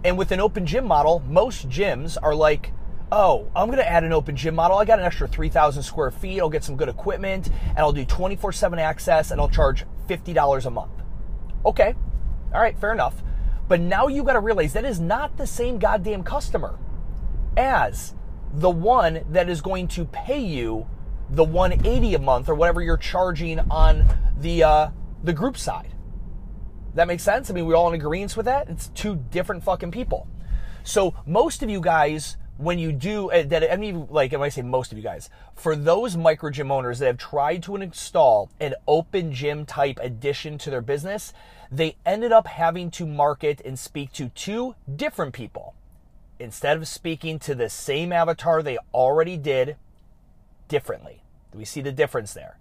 And 0.04 0.16
with 0.16 0.30
an 0.30 0.38
open 0.38 0.64
gym 0.64 0.86
model, 0.86 1.24
most 1.26 1.68
gyms 1.68 2.16
are 2.22 2.32
like, 2.32 2.72
oh, 3.10 3.50
I'm 3.56 3.66
going 3.66 3.78
to 3.78 3.90
add 3.90 4.04
an 4.04 4.12
open 4.12 4.36
gym 4.36 4.54
model. 4.54 4.78
I 4.78 4.84
got 4.84 5.00
an 5.00 5.04
extra 5.04 5.26
3,000 5.26 5.82
square 5.82 6.12
feet. 6.12 6.38
I'll 6.38 6.48
get 6.48 6.62
some 6.62 6.76
good 6.76 6.88
equipment 6.88 7.48
and 7.70 7.78
I'll 7.78 7.92
do 7.92 8.04
24 8.04 8.52
7 8.52 8.78
access 8.78 9.32
and 9.32 9.40
I'll 9.40 9.48
charge 9.48 9.84
$50 10.08 10.66
a 10.66 10.70
month. 10.70 10.92
Okay. 11.66 11.96
All 12.54 12.60
right, 12.60 12.78
fair 12.78 12.92
enough. 12.92 13.24
But 13.66 13.80
now 13.80 14.06
you 14.06 14.22
got 14.22 14.34
to 14.34 14.40
realize 14.40 14.72
that 14.74 14.84
is 14.84 15.00
not 15.00 15.36
the 15.36 15.48
same 15.48 15.80
goddamn 15.80 16.22
customer 16.22 16.78
as 17.56 18.14
the 18.52 18.70
one 18.70 19.24
that 19.30 19.48
is 19.48 19.60
going 19.60 19.88
to 19.88 20.04
pay 20.06 20.40
you 20.40 20.86
the 21.30 21.44
180 21.44 22.14
a 22.14 22.18
month 22.18 22.48
or 22.48 22.54
whatever 22.54 22.82
you're 22.82 22.96
charging 22.96 23.60
on 23.70 24.04
the 24.38 24.64
uh, 24.64 24.88
the 25.22 25.32
group 25.32 25.56
side. 25.56 25.94
That 26.94 27.06
makes 27.06 27.22
sense? 27.22 27.50
I 27.50 27.54
mean, 27.54 27.66
we're 27.66 27.76
all 27.76 27.88
in 27.88 27.94
agreement 27.94 28.36
with 28.36 28.46
that. 28.46 28.68
It's 28.68 28.88
two 28.88 29.16
different 29.30 29.62
fucking 29.62 29.92
people. 29.92 30.26
So 30.82 31.14
most 31.24 31.62
of 31.62 31.70
you 31.70 31.80
guys 31.80 32.36
when 32.60 32.78
you 32.78 32.92
do 32.92 33.30
uh, 33.30 33.42
that, 33.44 33.72
I 33.72 33.76
mean, 33.76 34.06
like, 34.10 34.32
when 34.32 34.42
I 34.42 34.50
say 34.50 34.62
most 34.62 34.92
of 34.92 34.98
you 34.98 35.04
guys, 35.04 35.30
for 35.54 35.74
those 35.74 36.16
micro 36.16 36.50
gym 36.50 36.70
owners 36.70 36.98
that 36.98 37.06
have 37.06 37.16
tried 37.16 37.62
to 37.64 37.76
install 37.76 38.50
an 38.60 38.74
open 38.86 39.32
gym 39.32 39.64
type 39.64 39.98
addition 40.02 40.58
to 40.58 40.70
their 40.70 40.82
business, 40.82 41.32
they 41.72 41.96
ended 42.04 42.32
up 42.32 42.46
having 42.46 42.90
to 42.92 43.06
market 43.06 43.62
and 43.64 43.78
speak 43.78 44.12
to 44.12 44.28
two 44.30 44.74
different 44.94 45.32
people 45.32 45.74
instead 46.40 46.76
of 46.76 46.88
speaking 46.88 47.38
to 47.40 47.54
the 47.54 47.68
same 47.68 48.12
avatar 48.12 48.62
they 48.62 48.78
already 48.94 49.36
did 49.36 49.76
differently. 50.68 51.22
Do 51.52 51.58
we 51.58 51.64
see 51.64 51.80
the 51.80 51.92
difference 51.92 52.32
there? 52.32 52.58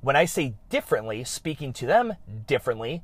When 0.00 0.16
I 0.16 0.24
say 0.24 0.54
differently, 0.68 1.24
speaking 1.24 1.72
to 1.74 1.86
them 1.86 2.14
differently, 2.46 3.02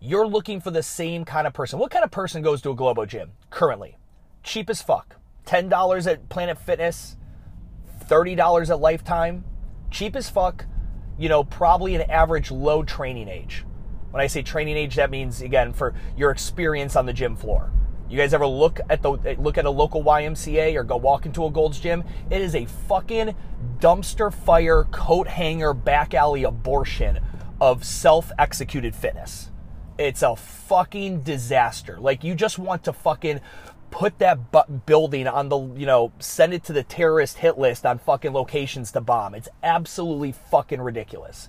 you're 0.00 0.26
looking 0.26 0.60
for 0.60 0.70
the 0.70 0.82
same 0.82 1.24
kind 1.24 1.46
of 1.46 1.52
person. 1.52 1.78
What 1.78 1.90
kind 1.90 2.04
of 2.04 2.10
person 2.10 2.42
goes 2.42 2.60
to 2.62 2.70
a 2.70 2.74
Globo 2.74 3.06
gym 3.06 3.32
currently? 3.50 3.98
Cheap 4.42 4.68
as 4.70 4.82
fuck 4.82 5.16
$10 5.46 6.06
at 6.06 6.28
Planet 6.28 6.58
Fitness, 6.58 7.16
$30 8.04 8.70
at 8.70 8.80
Lifetime, 8.80 9.44
cheap 9.90 10.16
as 10.16 10.28
fuck, 10.28 10.66
you 11.18 11.28
know, 11.28 11.44
probably 11.44 11.94
an 11.94 12.02
average 12.10 12.50
low 12.50 12.82
training 12.82 13.28
age. 13.28 13.64
When 14.10 14.20
I 14.20 14.26
say 14.26 14.42
training 14.42 14.76
age, 14.76 14.96
that 14.96 15.10
means 15.10 15.40
again 15.40 15.72
for 15.72 15.94
your 16.16 16.30
experience 16.30 16.96
on 16.96 17.06
the 17.06 17.12
gym 17.12 17.36
floor. 17.36 17.70
You 18.10 18.16
guys 18.16 18.34
ever 18.34 18.46
look 18.46 18.80
at 18.90 19.02
the 19.02 19.12
look 19.38 19.56
at 19.56 19.66
a 19.66 19.70
local 19.70 20.02
YMCA 20.02 20.74
or 20.74 20.82
go 20.82 20.96
walk 20.96 21.26
into 21.26 21.46
a 21.46 21.50
Gold's 21.50 21.78
Gym? 21.78 22.02
It 22.28 22.42
is 22.42 22.56
a 22.56 22.64
fucking 22.64 23.36
dumpster 23.78 24.34
fire, 24.34 24.82
coat 24.90 25.28
hanger, 25.28 25.72
back 25.72 26.12
alley 26.12 26.42
abortion 26.42 27.20
of 27.60 27.84
self-executed 27.84 28.96
fitness. 28.96 29.50
It's 29.96 30.22
a 30.22 30.34
fucking 30.34 31.22
disaster. 31.22 32.00
Like 32.00 32.24
you 32.24 32.34
just 32.34 32.58
want 32.58 32.82
to 32.84 32.92
fucking 32.92 33.40
put 33.92 34.18
that 34.18 34.50
bu- 34.50 34.72
building 34.86 35.28
on 35.28 35.48
the, 35.48 35.58
you 35.76 35.86
know, 35.86 36.10
send 36.18 36.52
it 36.52 36.64
to 36.64 36.72
the 36.72 36.82
terrorist 36.82 37.38
hit 37.38 37.58
list 37.58 37.86
on 37.86 37.98
fucking 37.98 38.32
locations 38.32 38.90
to 38.92 39.00
bomb. 39.00 39.36
It's 39.36 39.48
absolutely 39.62 40.32
fucking 40.32 40.80
ridiculous. 40.80 41.48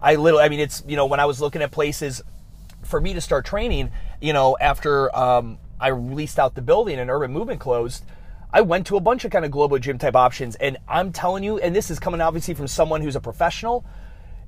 I 0.00 0.14
literally, 0.14 0.44
I 0.44 0.50
mean, 0.50 0.60
it's, 0.60 0.84
you 0.86 0.94
know, 0.94 1.06
when 1.06 1.18
I 1.18 1.24
was 1.24 1.40
looking 1.40 1.62
at 1.62 1.72
places 1.72 2.22
for 2.84 3.00
me 3.00 3.12
to 3.14 3.20
start 3.20 3.44
training, 3.44 3.90
you 4.20 4.32
know, 4.32 4.56
after 4.60 5.14
um, 5.16 5.58
I 5.80 5.90
leased 5.90 6.38
out 6.38 6.54
the 6.54 6.62
building 6.62 6.98
and 6.98 7.10
Urban 7.10 7.32
Movement 7.32 7.60
closed, 7.60 8.04
I 8.52 8.60
went 8.62 8.86
to 8.86 8.96
a 8.96 9.00
bunch 9.00 9.24
of 9.24 9.30
kind 9.30 9.44
of 9.44 9.50
global 9.50 9.78
gym 9.78 9.98
type 9.98 10.16
options. 10.16 10.54
And 10.56 10.78
I'm 10.88 11.12
telling 11.12 11.44
you, 11.44 11.58
and 11.58 11.74
this 11.74 11.90
is 11.90 11.98
coming 11.98 12.20
obviously 12.20 12.54
from 12.54 12.68
someone 12.68 13.02
who's 13.02 13.16
a 13.16 13.20
professional, 13.20 13.84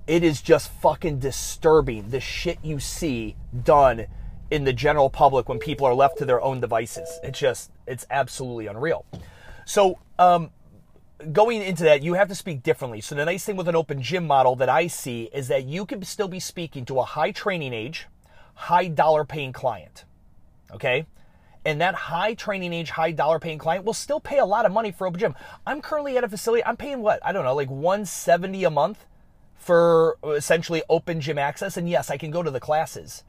it 0.07 0.23
is 0.23 0.41
just 0.41 0.71
fucking 0.81 1.19
disturbing 1.19 2.11
the 2.11 2.21
shit 2.21 2.59
you 2.63 2.81
see 2.81 3.37
done 3.65 4.07
in 4.51 4.65
the 4.65 4.73
general 4.73 5.11
public 5.11 5.49
when 5.49 5.59
people 5.59 5.87
are 5.87 5.95
left 5.95 6.19
to 6.19 6.25
their 6.25 6.41
own 6.41 6.61
devices. 6.61 7.19
It's 7.23 7.39
just, 7.39 7.71
it's 7.87 8.07
absolutely 8.11 8.67
unreal. 8.67 9.05
So, 9.67 9.99
um, 10.19 10.51
going 11.33 11.61
into 11.61 11.83
that, 11.83 12.03
you 12.03 12.15
have 12.15 12.29
to 12.29 12.35
speak 12.35 12.63
differently. 12.63 13.03
So, 13.03 13.15
the 13.15 13.27
nice 13.27 13.45
thing 13.45 13.57
with 13.57 13.69
an 13.69 13.77
open 13.77 14.01
gym 14.01 14.27
model 14.27 14.57
that 14.57 14.71
I 14.71 14.87
see 14.87 15.29
is 15.35 15.49
that 15.49 15.65
you 15.65 15.85
can 15.85 16.03
still 16.05 16.29
be 16.29 16.41
speaking 16.41 16.87
to 16.87 16.99
a 17.01 17.05
high 17.05 17.33
training 17.33 17.75
age, 17.75 18.07
high 18.55 18.89
dollar 18.89 19.25
paying 19.25 19.53
client. 19.53 20.07
Okay? 20.73 21.07
And 21.69 21.83
that 21.83 21.95
high 21.95 22.33
training 22.33 22.73
age, 22.73 22.89
high 22.89 23.11
dollar 23.13 23.39
paying 23.39 23.59
client 23.59 23.85
will 23.85 23.93
still 23.93 24.21
pay 24.21 24.39
a 24.39 24.47
lot 24.47 24.65
of 24.65 24.73
money 24.73 24.91
for 24.91 25.07
open 25.07 25.21
gym. 25.21 25.35
I'm 25.67 25.83
currently 25.83 26.17
at 26.17 26.25
a 26.25 26.29
facility, 26.29 26.65
I'm 26.65 26.79
paying 26.79 27.03
what? 27.03 27.21
I 27.23 27.31
don't 27.31 27.45
know, 27.45 27.55
like 27.55 27.69
170 27.69 28.65
a 28.65 28.71
month 28.71 29.05
for 29.55 30.17
uh, 30.25 30.31
essentially 30.31 30.83
open 30.89 31.21
gym 31.21 31.37
access. 31.37 31.77
And 31.77 31.87
yes, 31.87 32.11
I 32.11 32.17
can 32.17 32.31
go 32.31 32.43
to 32.43 32.51
the 32.51 32.59
classes, 32.59 33.23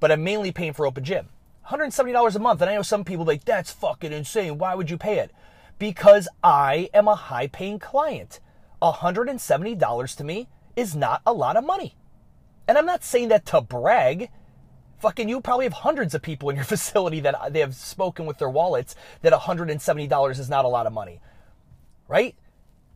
but 0.00 0.10
I'm 0.10 0.24
mainly 0.24 0.52
paying 0.52 0.72
for 0.72 0.86
open 0.86 1.04
gym. 1.04 1.28
$170 1.68 2.34
a 2.34 2.38
month. 2.38 2.62
And 2.62 2.70
I 2.70 2.76
know 2.76 2.80
some 2.80 3.04
people 3.04 3.26
like, 3.26 3.44
that's 3.44 3.70
fucking 3.70 4.10
insane. 4.10 4.56
Why 4.56 4.74
would 4.74 4.88
you 4.88 4.96
pay 4.96 5.18
it? 5.18 5.30
Because 5.78 6.30
I 6.42 6.88
am 6.94 7.08
a 7.08 7.14
high 7.14 7.48
paying 7.48 7.78
client. 7.78 8.40
$170 8.80 10.16
to 10.16 10.24
me 10.24 10.48
is 10.76 10.96
not 10.96 11.20
a 11.26 11.34
lot 11.34 11.58
of 11.58 11.66
money. 11.66 11.94
And 12.66 12.78
I'm 12.78 12.86
not 12.86 13.04
saying 13.04 13.28
that 13.28 13.44
to 13.46 13.60
brag. 13.60 14.30
Fucking 15.00 15.28
you 15.28 15.40
probably 15.40 15.64
have 15.64 15.72
hundreds 15.72 16.14
of 16.14 16.22
people 16.22 16.50
in 16.50 16.56
your 16.56 16.64
facility 16.76 17.20
that 17.20 17.34
uh, 17.34 17.48
they 17.48 17.60
have 17.60 17.74
spoken 17.74 18.26
with 18.26 18.38
their 18.38 18.50
wallets 18.50 18.94
that 19.22 19.32
$170 19.32 20.38
is 20.38 20.50
not 20.50 20.64
a 20.64 20.68
lot 20.68 20.86
of 20.86 20.92
money. 20.92 21.20
Right? 22.06 22.36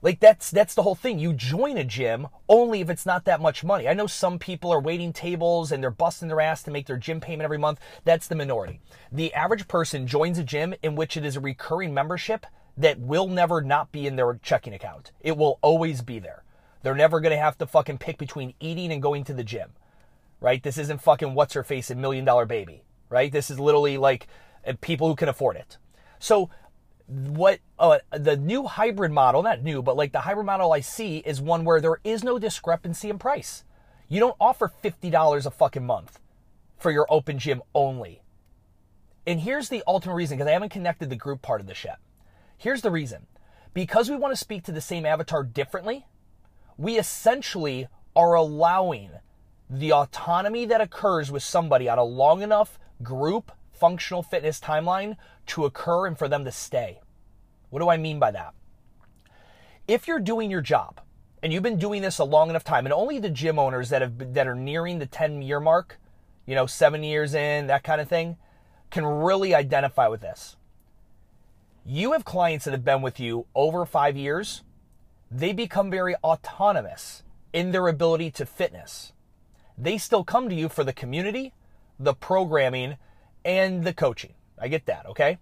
Like 0.03 0.21
that's 0.21 0.51
that's 0.51 0.75
the 0.75 0.83
whole 0.83 0.95
thing. 0.95 1.19
You 1.19 1.33
join 1.33 1.79
a 1.79 1.85
gym 1.85 2.29
only 2.47 2.83
if 2.83 2.91
it's 2.91 3.07
not 3.07 3.25
that 3.25 3.41
much 3.41 3.65
money. 3.65 3.89
I 3.89 3.95
know 3.95 4.07
some 4.07 4.39
people 4.39 4.71
are 4.71 4.81
waiting 4.81 5.15
tables 5.15 5.73
and 5.73 5.83
they're 5.83 5.91
busting 5.91 6.29
their 6.29 6.43
ass 6.43 6.63
to 6.65 6.71
make 6.71 6.87
their 6.87 6.99
gym 6.99 7.23
payment 7.23 7.45
every 7.45 7.57
month. 7.57 7.81
That's 8.05 8.29
the 8.29 8.35
minority. 8.35 8.81
The 9.11 9.33
average 9.33 9.67
person 9.67 10.07
joins 10.07 10.39
a 10.39 10.45
gym 10.45 10.75
in 10.83 10.95
which 10.95 11.17
it 11.17 11.25
is 11.25 11.37
a 11.37 11.41
recurring 11.41 11.95
membership 11.95 12.45
that 12.77 13.01
will 13.01 13.29
never 13.29 13.63
not 13.63 13.93
be 13.93 14.07
in 14.07 14.17
their 14.17 14.39
checking 14.43 14.75
account. 14.75 15.11
It 15.23 15.39
will 15.39 15.59
always 15.63 16.03
be 16.03 16.19
there. 16.19 16.45
They're 16.83 16.95
never 16.95 17.21
going 17.21 17.35
to 17.35 17.43
have 17.43 17.57
to 17.57 17.67
fucking 17.67 17.97
pick 17.97 18.19
between 18.19 18.53
eating 18.61 18.93
and 18.93 19.01
going 19.01 19.25
to 19.25 19.33
the 19.33 19.43
gym. 19.43 19.71
Right? 20.41 20.63
This 20.63 20.79
isn't 20.79 21.01
fucking 21.01 21.35
what's 21.35 21.55
her 21.55 21.65
face 21.65 21.91
a 21.91 21.95
million 21.95 22.25
dollar 22.25 22.47
baby. 22.47 22.85
Right? 23.09 23.33
This 23.33 23.51
is 23.51 23.59
literally 23.61 23.97
like 23.97 24.27
uh, 24.67 24.75
people 24.81 25.09
who 25.09 25.17
can 25.17 25.29
afford 25.29 25.57
it. 25.57 25.79
So 26.19 26.51
what 27.07 27.61
uh, 27.79 27.99
the 28.13 28.37
new 28.37 28.65
hybrid 28.65 29.13
model, 29.13 29.43
not 29.43 29.63
new, 29.63 29.83
but 29.83 29.97
like 29.97 30.13
the 30.13 30.21
hybrid 30.21 30.47
model 30.47 30.73
I 30.73 30.81
see 30.81 31.19
is 31.19 31.41
one 31.41 31.65
where 31.65 31.81
there 31.81 32.01
is 32.03 32.25
no 32.25 32.39
discrepancy 32.39 33.11
in 33.11 33.19
price. 33.19 33.65
You 34.09 34.21
don't 34.21 34.37
offer 34.41 34.73
$50 34.83 35.47
a 35.47 35.51
fucking 35.51 35.85
month 35.85 36.19
for 36.79 36.91
your 36.91 37.07
open 37.11 37.39
gym 37.39 37.63
only. 37.75 38.23
And 39.27 39.41
here's 39.41 39.69
the 39.69 39.83
ultimate 39.87 40.15
reason 40.15 40.37
because 40.37 40.49
I 40.49 40.53
haven't 40.53 40.71
connected 40.71 41.11
the 41.11 41.17
group 41.17 41.43
part 41.43 41.61
of 41.61 41.67
this 41.67 41.85
yet. 41.85 41.99
Here's 42.57 42.83
the 42.83 42.91
reason 42.91 43.27
because 43.73 44.09
we 44.09 44.17
want 44.17 44.33
to 44.33 44.37
speak 44.37 44.63
to 44.65 44.73
the 44.73 44.81
same 44.81 45.05
avatar 45.05 45.43
differently, 45.43 46.07
we 46.79 46.99
essentially 46.99 47.89
are 48.15 48.35
allowing 48.35 49.11
the 49.79 49.93
autonomy 49.93 50.65
that 50.67 50.81
occurs 50.81 51.33
with 51.33 51.43
somebody 51.43 51.89
on 51.89 51.99
a 51.99 52.05
long 52.05 52.43
enough 52.43 52.79
group 53.03 53.51
functional 53.73 54.23
fitness 54.23 54.61
timeline 54.61 55.17
to 55.47 55.65
occur 55.65 56.07
and 56.07 56.17
for 56.17 56.29
them 56.29 56.45
to 56.45 56.53
stay. 56.53 57.01
What 57.71 57.81
do 57.81 57.89
I 57.89 57.97
mean 57.97 58.19
by 58.19 58.31
that? 58.31 58.55
If 59.89 60.07
you're 60.07 60.21
doing 60.21 60.51
your 60.51 60.61
job 60.61 61.01
and 61.43 61.53
you've 61.53 61.65
been 61.65 61.79
doing 61.79 62.03
this 62.03 62.19
a 62.19 62.25
long 62.25 62.51
enough 62.51 62.65
time, 62.65 62.87
and 62.87 62.93
only 62.93 63.19
the 63.19 63.29
gym 63.29 63.59
owners 63.59 63.91
that 63.91 64.01
have 64.01 64.35
that 64.35 64.47
are 64.47 64.55
nearing 64.55 64.99
the 64.99 65.07
10 65.07 65.43
year 65.43 65.61
mark, 65.61 65.99
you 66.47 66.55
know, 66.55 66.67
seven 66.67 67.03
years 67.03 67.35
in, 67.35 67.67
that 67.67 67.83
kind 67.83 68.01
of 68.01 68.09
thing, 68.09 68.37
can 68.91 69.05
really 69.05 69.55
identify 69.55 70.07
with 70.07 70.21
this. 70.21 70.57
You 71.85 72.13
have 72.13 72.25
clients 72.25 72.65
that 72.65 72.71
have 72.71 72.85
been 72.85 73.03
with 73.03 73.19
you 73.19 73.47
over 73.55 73.85
five 73.85 74.17
years, 74.17 74.63
they 75.31 75.53
become 75.53 75.91
very 75.91 76.15
autonomous 76.17 77.25
in 77.53 77.73
their 77.73 77.89
ability 77.89 78.31
to 78.31 78.47
fitness. 78.47 79.13
They 79.77 79.99
still 79.99 80.25
come 80.25 80.49
to 80.49 80.55
you 80.55 80.69
for 80.69 80.85
the 80.85 80.93
community, 80.93 81.53
the 81.99 82.15
programming, 82.15 82.97
and 83.45 83.85
the 83.85 83.93
coaching. 83.93 84.35
I 84.59 84.69
get 84.69 84.87
that, 84.87 85.07
okay? 85.07 85.39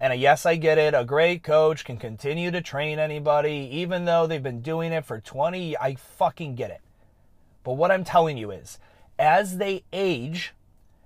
And 0.00 0.18
yes, 0.18 0.46
I 0.46 0.56
get 0.56 0.78
it. 0.78 0.94
A 0.94 1.04
great 1.04 1.42
coach 1.42 1.84
can 1.84 1.96
continue 1.96 2.50
to 2.50 2.60
train 2.60 2.98
anybody, 2.98 3.68
even 3.72 4.04
though 4.04 4.26
they've 4.26 4.42
been 4.42 4.62
doing 4.62 4.92
it 4.92 5.04
for 5.04 5.20
20. 5.20 5.76
I 5.76 5.96
fucking 5.96 6.54
get 6.54 6.70
it. 6.70 6.80
But 7.64 7.74
what 7.74 7.90
I'm 7.90 8.04
telling 8.04 8.38
you 8.38 8.50
is, 8.50 8.78
as 9.18 9.58
they 9.58 9.82
age, 9.92 10.54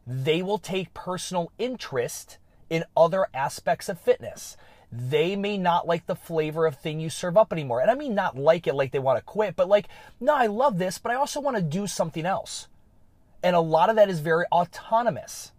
they 0.07 0.43
will 0.43 0.59
take 0.59 0.95
personal 0.95 1.51
interest 1.59 2.39
in 2.69 2.85
other 2.97 3.27
aspects 3.35 3.89
of 3.89 3.99
fitness. 3.99 4.57
They 4.93 5.37
may 5.37 5.57
not 5.57 5.87
like 5.87 6.07
the 6.07 6.15
flavor 6.15 6.67
of 6.67 6.77
thing 6.77 7.01
you 7.01 7.09
serve 7.09 7.37
up 7.37 7.53
anymore. 7.53 7.81
And 7.81 7.91
I 7.91 7.95
mean 7.95 8.15
not 8.15 8.37
like 8.37 8.67
it 8.67 8.75
like 8.75 8.93
they 8.93 8.99
want 8.99 9.19
to 9.19 9.25
quit, 9.25 9.57
but 9.57 9.69
like, 9.69 9.89
no, 10.21 10.35
I 10.35 10.47
love 10.47 10.79
this, 10.79 10.99
but 10.99 11.11
I 11.11 11.15
also 11.15 11.41
want 11.41 11.57
to 11.57 11.63
do 11.63 11.87
something 11.87 12.27
else. 12.27 12.69
And 13.43 13.57
a 13.57 13.61
lot 13.61 13.89
of 13.89 13.97
that 13.97 14.11
is 14.11 14.21
very 14.21 14.45
autonomous 14.53 15.53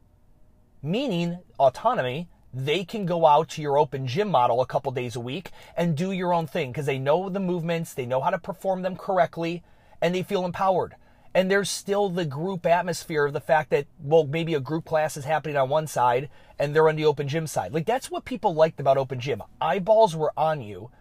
meaning 0.83 1.39
autonomy. 1.57 2.27
They 2.53 2.83
can 2.83 3.07
go 3.07 3.25
out 3.25 3.49
to 3.49 3.61
your 3.61 3.79
open 3.79 4.05
gym 4.05 4.29
model 4.29 4.61
a 4.61 4.67
couple 4.67 4.91
days 4.91 5.15
a 5.15 5.19
week 5.19 5.49
and 5.75 5.97
do 5.97 6.11
your 6.11 6.33
own 6.33 6.45
thing 6.45 6.71
because 6.71 6.85
they 6.85 6.99
know 6.99 7.29
the 7.29 7.39
movements, 7.39 7.93
they 7.93 8.05
know 8.05 8.21
how 8.21 8.29
to 8.29 8.37
perform 8.37 8.83
them 8.83 8.95
correctly, 8.95 9.63
and 10.01 10.13
they 10.13 10.21
feel 10.21 10.45
empowered. 10.45 10.95
And 11.35 11.49
there's 11.49 11.69
still 11.69 12.09
the 12.09 12.25
group 12.25 12.65
atmosphere 12.65 13.25
of 13.25 13.33
the 13.33 13.39
fact 13.39 13.71
that, 13.71 13.87
well, 13.99 14.25
maybe 14.25 14.53
a 14.53 14.59
group 14.59 14.85
class 14.85 15.17
is 15.17 15.25
happening 15.25 15.57
on 15.57 15.67
one 15.67 15.87
side 15.87 16.29
and 16.59 16.75
they're 16.75 16.89
on 16.89 16.95
the 16.95 17.05
open 17.05 17.27
gym 17.27 17.47
side. 17.47 17.73
Like, 17.73 17.87
that's 17.87 18.11
what 18.11 18.23
people 18.23 18.53
liked 18.53 18.79
about 18.79 18.97
open 18.97 19.19
gym. 19.19 19.41
Eyeballs 19.59 20.15
were 20.15 20.31
on 20.37 20.61
you, 20.61 20.91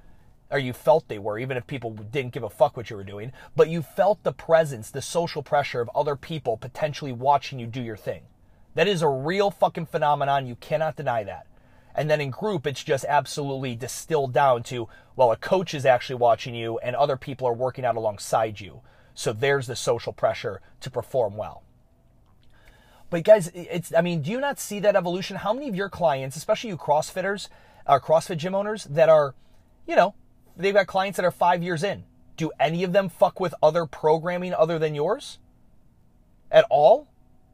or 0.51 0.59
you 0.59 0.73
felt 0.73 1.09
they 1.09 1.19
were, 1.19 1.39
even 1.39 1.59
if 1.59 1.67
people 1.67 1.91
didn't 1.91 2.33
give 2.33 2.45
a 2.45 2.51
fuck 2.51 2.77
what 2.77 2.89
you 2.89 2.97
were 2.97 3.05
doing, 3.05 3.33
but 3.57 3.69
you 3.69 3.83
felt 3.83 4.23
the 4.23 4.33
presence, 4.33 4.91
the 4.91 5.03
social 5.03 5.43
pressure 5.43 5.83
of 5.83 5.91
other 5.95 6.17
people 6.17 6.57
potentially 6.57 7.13
watching 7.13 7.59
you 7.59 7.67
do 7.67 7.83
your 7.83 7.97
thing. 7.97 8.23
That 8.75 8.89
is 8.89 9.03
a 9.03 9.09
real 9.09 9.51
fucking 9.51 9.87
phenomenon. 9.87 10.47
You 10.47 10.57
cannot 10.57 10.97
deny 10.97 11.25
that. 11.25 11.47
And 11.95 12.09
then 12.09 12.23
in 12.23 12.31
group, 12.31 12.67
it's 12.67 12.83
just 12.83 13.05
absolutely 13.07 13.75
distilled 13.75 14.33
down 14.33 14.63
to, 14.65 14.89
well, 15.15 15.31
a 15.31 15.37
coach 15.37 15.75
is 15.75 15.85
actually 15.85 16.17
watching 16.17 16.55
you 16.55 16.79
and 16.79 16.97
other 16.97 17.19
people 17.19 17.47
are 17.47 17.53
working 17.53 17.85
out 17.85 17.97
alongside 17.97 18.61
you. 18.61 18.81
So 19.15 19.33
there's 19.33 19.67
the 19.67 19.77
social 19.77 20.13
pressure 20.13 20.61
to 20.81 20.91
perform 20.91 21.37
well. 21.37 21.63
But 23.11 23.25
guys, 23.25 23.51
it's, 23.55 23.93
I 23.95 24.01
mean, 24.01 24.23
do 24.23 24.31
you 24.31 24.41
not 24.41 24.59
see 24.59 24.81
that 24.81 24.97
evolution? 24.97 25.37
How 25.37 25.53
many 25.53 25.69
of 25.69 25.77
your 25.77 25.91
clients, 25.91 26.37
especially 26.37 26.71
you 26.71 26.79
CrossFitters, 26.79 27.49
or 27.87 28.01
CrossFit 28.01 28.39
gym 28.39 28.55
owners 28.55 28.85
that 28.85 29.09
are, 29.09 29.35
you 29.87 29.97
know, 29.97 30.15
they've 30.57 30.73
got 30.73 30.87
clients 30.87 31.17
that 31.17 31.25
are 31.25 31.31
five 31.31 31.63
years 31.63 31.83
in. 31.83 32.05
Do 32.37 32.51
any 32.59 32.85
of 32.85 32.93
them 32.93 33.09
fuck 33.09 33.39
with 33.39 33.55
other 33.63 33.85
programming 33.85 34.55
other 34.55 34.79
than 34.79 34.95
yours? 34.95 35.39
At 36.51 36.65
all? 36.71 37.09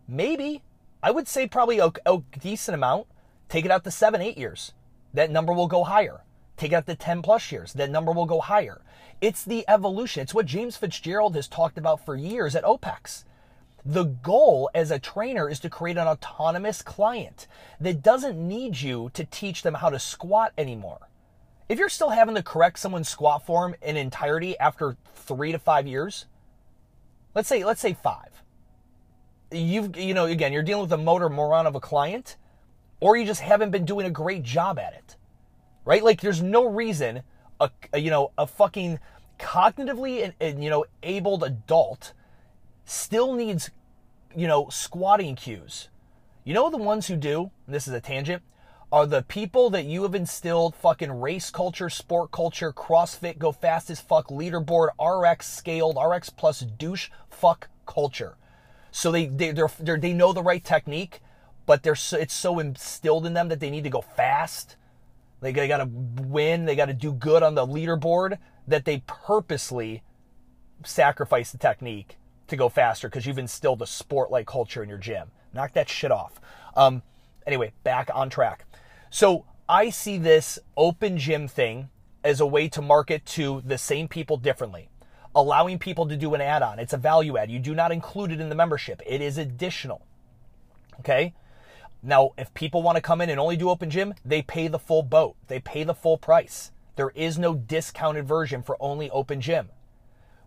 Maybe. 0.07 0.63
I 1.03 1.11
would 1.11 1.29
say 1.29 1.47
probably 1.47 1.79
a, 1.79 1.91
a 2.07 2.23
decent 2.39 2.75
amount. 2.75 3.07
Take 3.49 3.65
it 3.65 3.71
out 3.71 3.85
to 3.85 3.91
seven, 3.91 4.21
eight 4.21 4.39
years. 4.39 4.73
That 5.15 5.31
number 5.31 5.53
will 5.53 5.69
go 5.69 5.85
higher. 5.85 6.21
Take 6.59 6.75
out 6.75 6.85
the 6.85 6.95
10 6.95 7.23
plus 7.23 7.51
years. 7.51 7.73
That 7.73 7.91
number 7.91 8.13
will 8.13 8.27
go 8.27 8.41
higher. 8.41 8.83
It's 9.23 9.45
the 9.45 9.65
evolution. 9.69 10.23
It's 10.23 10.35
what 10.35 10.45
James 10.45 10.77
Fitzgerald 10.77 11.35
has 11.37 11.49
talked 11.49 11.79
about 11.79 12.05
for 12.05 12.17
years 12.17 12.55
at 12.55 12.65
OPEX. 12.65 13.25
The 13.87 14.05
goal 14.05 14.69
as 14.75 14.91
a 14.91 14.99
trainer 14.99 15.49
is 15.49 15.61
to 15.61 15.71
create 15.71 15.97
an 15.97 16.07
autonomous 16.07 16.83
client 16.83 17.47
that 17.81 18.03
doesn't 18.03 18.37
need 18.37 18.81
you 18.81 19.11
to 19.15 19.25
teach 19.25 19.63
them 19.63 19.75
how 19.75 19.89
to 19.89 19.99
squat 19.99 20.53
anymore. 20.59 21.09
If 21.71 21.79
you're 21.79 21.89
still 21.89 22.11
having 22.11 22.35
to 22.35 22.43
correct 22.43 22.79
someone's 22.79 23.09
squat 23.09 23.47
form 23.47 23.75
in 23.81 23.97
entirety 23.97 24.59
after 24.59 24.97
three 25.15 25.53
to 25.53 25.59
five 25.59 25.87
years, 25.87 26.27
let's 27.35 27.49
say, 27.49 27.65
let's 27.65 27.81
say 27.81 27.95
five 27.95 28.43
you've 29.51 29.97
you 29.97 30.15
know 30.15 30.27
again 30.27 30.53
you're 30.53 30.63
dealing 30.63 30.83
with 30.83 30.93
a 30.93 30.99
motor 30.99 31.29
moron 31.29 31.67
of 31.67 31.75
a 31.75 31.81
client 31.81 32.37
or 33.01 33.17
you 33.17 33.25
just 33.25 33.41
haven't 33.41 33.71
been 33.71 33.85
doing 33.85 34.07
a 34.07 34.11
great 34.11 34.43
job 34.43 34.79
at 34.79 34.93
it 34.93 35.17
right? 35.89 36.05
Like 36.05 36.21
there's 36.21 36.43
no 36.43 36.67
reason 36.67 37.23
a, 37.59 37.71
a 37.95 37.99
you 37.99 38.11
know 38.11 38.31
a 38.37 38.47
fucking 38.47 39.01
cognitively 39.41 40.23
and, 40.23 40.35
and, 40.39 40.63
you 40.63 40.69
know 40.69 40.85
abled 41.03 41.43
adult 41.43 42.13
still 42.85 43.33
needs 43.35 43.71
you 44.37 44.47
know 44.47 44.69
squatting 44.69 45.35
cues. 45.35 45.89
You 46.45 46.53
know 46.53 46.71
the 46.71 46.77
ones 46.77 47.07
who 47.07 47.17
do 47.17 47.51
this 47.67 47.89
is 47.89 47.95
a 47.95 48.01
tangent 48.01 48.43
are 48.93 49.07
the 49.07 49.23
people 49.23 49.71
that 49.71 49.87
you 49.87 50.03
have 50.03 50.15
instilled 50.15 50.75
fucking 50.75 51.21
race 51.21 51.51
culture, 51.51 51.89
sport 51.89 52.33
culture, 52.33 52.73
CrossFit, 52.73 53.39
go 53.39 53.51
fast 53.51 53.89
as 53.89 54.01
fuck, 54.01 54.29
leaderboard, 54.29 54.89
RX 55.01 55.49
scaled, 55.49 55.99
RX 56.03 56.29
plus 56.29 56.61
douche 56.61 57.09
fuck 57.31 57.69
culture. 57.87 58.37
So 58.91 59.11
they 59.11 59.27
they 59.27 59.53
they're, 59.53 59.71
they're, 59.81 59.99
they 59.99 60.13
know 60.13 60.35
the 60.35 60.43
right 60.43 60.63
technique, 60.63 61.21
but 61.65 61.83
they're 61.83 61.95
so, 61.95 62.19
it's 62.19 62.35
so 62.35 62.59
instilled 62.59 63.25
in 63.25 63.33
them 63.33 63.49
that 63.49 63.61
they 63.61 63.71
need 63.71 63.85
to 63.85 63.91
go 63.91 64.03
fast. 64.03 64.77
They, 65.41 65.53
they 65.53 65.69
got 65.69 65.79
to 65.79 65.89
win. 65.89 66.65
They 66.65 66.77
got 66.77 66.87
to 66.87 66.95
do 66.95 67.13
good 67.13 67.43
on 67.43 67.55
the 67.55 67.67
leaderboard. 67.67 68.39
That 68.67 68.85
they 68.85 69.03
purposely 69.07 70.03
sacrifice 70.85 71.53
the 71.53 71.59
technique 71.59 72.19
to 72.49 72.57
go 72.57 72.69
faster 72.69 73.09
because 73.09 73.27
you've 73.27 73.39
instilled 73.39 73.83
a 73.83 73.87
sport-like 73.87 74.47
culture 74.47 74.83
in 74.83 74.89
your 74.89 74.99
gym. 74.99 75.31
Knock 75.53 75.73
that 75.75 75.89
shit 75.89 76.11
off. 76.11 76.41
Um, 76.77 77.03
anyway, 77.47 77.73
back 77.85 78.11
on 78.15 78.31
track. 78.31 78.65
So 79.11 79.45
I 79.69 79.91
see 79.91 80.19
this 80.19 80.59
open 80.77 81.19
gym 81.19 81.49
thing 81.49 81.91
as 82.25 82.41
a 82.41 82.47
way 82.47 82.69
to 82.69 82.83
market 82.83 83.25
to 83.25 83.63
the 83.65 83.79
same 83.79 84.09
people 84.09 84.37
differently, 84.37 84.91
allowing 85.35 85.79
people 85.79 86.07
to 86.09 86.17
do 86.17 86.35
an 86.35 86.41
add 86.41 86.63
on. 86.63 86.79
It's 86.79 86.93
a 86.93 86.99
value 86.99 87.37
add. 87.37 87.51
You 87.51 87.59
do 87.59 87.75
not 87.75 87.93
include 87.93 88.33
it 88.33 88.41
in 88.41 88.49
the 88.49 88.55
membership, 88.55 89.01
it 89.07 89.21
is 89.21 89.39
additional. 89.39 90.07
Okay? 91.01 91.35
Now, 92.03 92.31
if 92.39 92.55
people 92.55 92.83
want 92.83 92.97
to 92.97 93.03
come 93.03 93.21
in 93.21 93.31
and 93.31 93.41
only 93.41 93.57
do 93.57 93.71
open 93.71 93.91
gym, 93.91 94.15
they 94.25 94.43
pay 94.43 94.69
the 94.69 94.79
full 94.79 95.03
boat, 95.03 95.37
they 95.49 95.59
pay 95.59 95.83
the 95.83 95.95
full 95.95 96.17
price. 96.17 96.71
There 96.97 97.11
is 97.11 97.39
no 97.39 97.55
discounted 97.55 98.27
version 98.27 98.63
for 98.63 98.77
only 98.81 99.11
open 99.11 99.41
gym. 99.41 99.71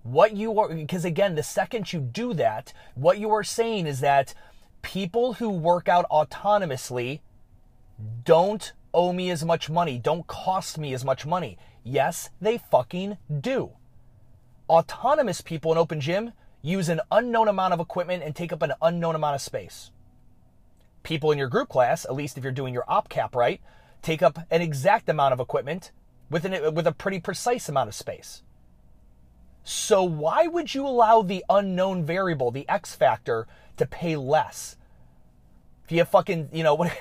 What 0.04 0.36
you 0.36 0.58
are, 0.60 0.74
because 0.74 1.06
again, 1.06 1.36
the 1.36 1.44
second 1.44 1.94
you 1.94 2.00
do 2.00 2.34
that, 2.34 2.74
what 2.96 3.20
you 3.20 3.30
are 3.32 3.44
saying 3.44 3.86
is 3.86 4.00
that 4.00 4.34
people 4.82 5.34
who 5.34 5.50
work 5.50 5.88
out 5.88 6.10
autonomously 6.10 7.20
don't 8.24 8.74
owe 8.94 9.14
me 9.14 9.30
as 9.30 9.46
much 9.46 9.70
money, 9.70 10.00
don't 10.00 10.28
cost 10.28 10.78
me 10.78 10.94
as 10.94 11.06
much 11.06 11.26
money. 11.26 11.58
Yes, 11.84 12.30
they 12.42 12.58
fucking 12.58 13.18
do. 13.40 13.72
Autonomous 14.70 15.42
people 15.42 15.72
in 15.72 15.78
open 15.78 16.00
gym 16.02 16.34
use 16.62 16.90
an 16.90 17.02
unknown 17.12 17.48
amount 17.48 17.74
of 17.74 17.80
equipment 17.80 18.24
and 18.24 18.36
take 18.36 18.54
up 18.54 18.62
an 18.62 18.74
unknown 18.82 19.16
amount 19.16 19.36
of 19.36 19.42
space. 19.42 19.92
People 21.04 21.32
in 21.32 21.38
your 21.38 21.48
group 21.48 21.70
class, 21.70 22.06
at 22.06 22.16
least 22.16 22.38
if 22.38 22.44
you're 22.44 22.52
doing 22.52 22.74
your 22.74 22.86
op 22.88 23.10
cap 23.10 23.36
right, 23.36 23.62
take 24.02 24.22
up 24.22 24.40
an 24.50 24.62
exact 24.62 25.10
amount 25.10 25.34
of 25.34 25.40
equipment 25.40 25.92
with, 26.30 26.46
an, 26.46 26.74
with 26.74 26.88
a 26.88 26.92
pretty 26.92 27.20
precise 27.20 27.68
amount 27.70 27.90
of 27.90 27.96
space. 27.96 28.44
So, 29.64 30.04
why 30.04 30.48
would 30.48 30.74
you 30.74 30.88
allow 30.88 31.22
the 31.22 31.46
unknown 31.50 32.04
variable, 32.04 32.50
the 32.50 32.68
X 32.68 32.96
factor, 32.96 33.48
to 33.78 33.86
pay 33.86 34.16
less? 34.16 34.76
If 35.86 35.92
you 35.92 36.00
have 36.00 36.10
fucking, 36.10 36.50
you 36.52 36.64
know, 36.64 36.74
what 36.76 36.92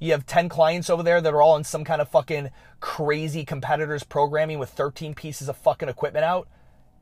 you 0.00 0.12
have 0.12 0.26
10 0.26 0.48
clients 0.48 0.90
over 0.90 1.02
there 1.02 1.20
that 1.20 1.32
are 1.32 1.42
all 1.42 1.56
in 1.56 1.64
some 1.64 1.84
kind 1.84 2.00
of 2.00 2.08
fucking 2.08 2.50
crazy 2.80 3.44
competitors 3.44 4.04
programming 4.04 4.58
with 4.58 4.70
13 4.70 5.14
pieces 5.14 5.48
of 5.48 5.56
fucking 5.56 5.88
equipment 5.88 6.24
out. 6.24 6.48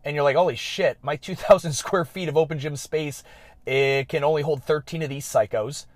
And 0.04 0.14
you're 0.14 0.25
like, 0.25 0.36
holy 0.36 0.56
shit, 0.56 0.98
my 1.02 1.16
2,000 1.16 1.72
square 1.72 2.04
feet 2.04 2.28
of 2.28 2.36
open 2.36 2.58
gym 2.58 2.76
space, 2.76 3.22
it 3.66 4.08
can 4.08 4.22
only 4.22 4.42
hold 4.42 4.62
13 4.62 5.02
of 5.02 5.08
these 5.08 5.26
psychos. 5.26 5.86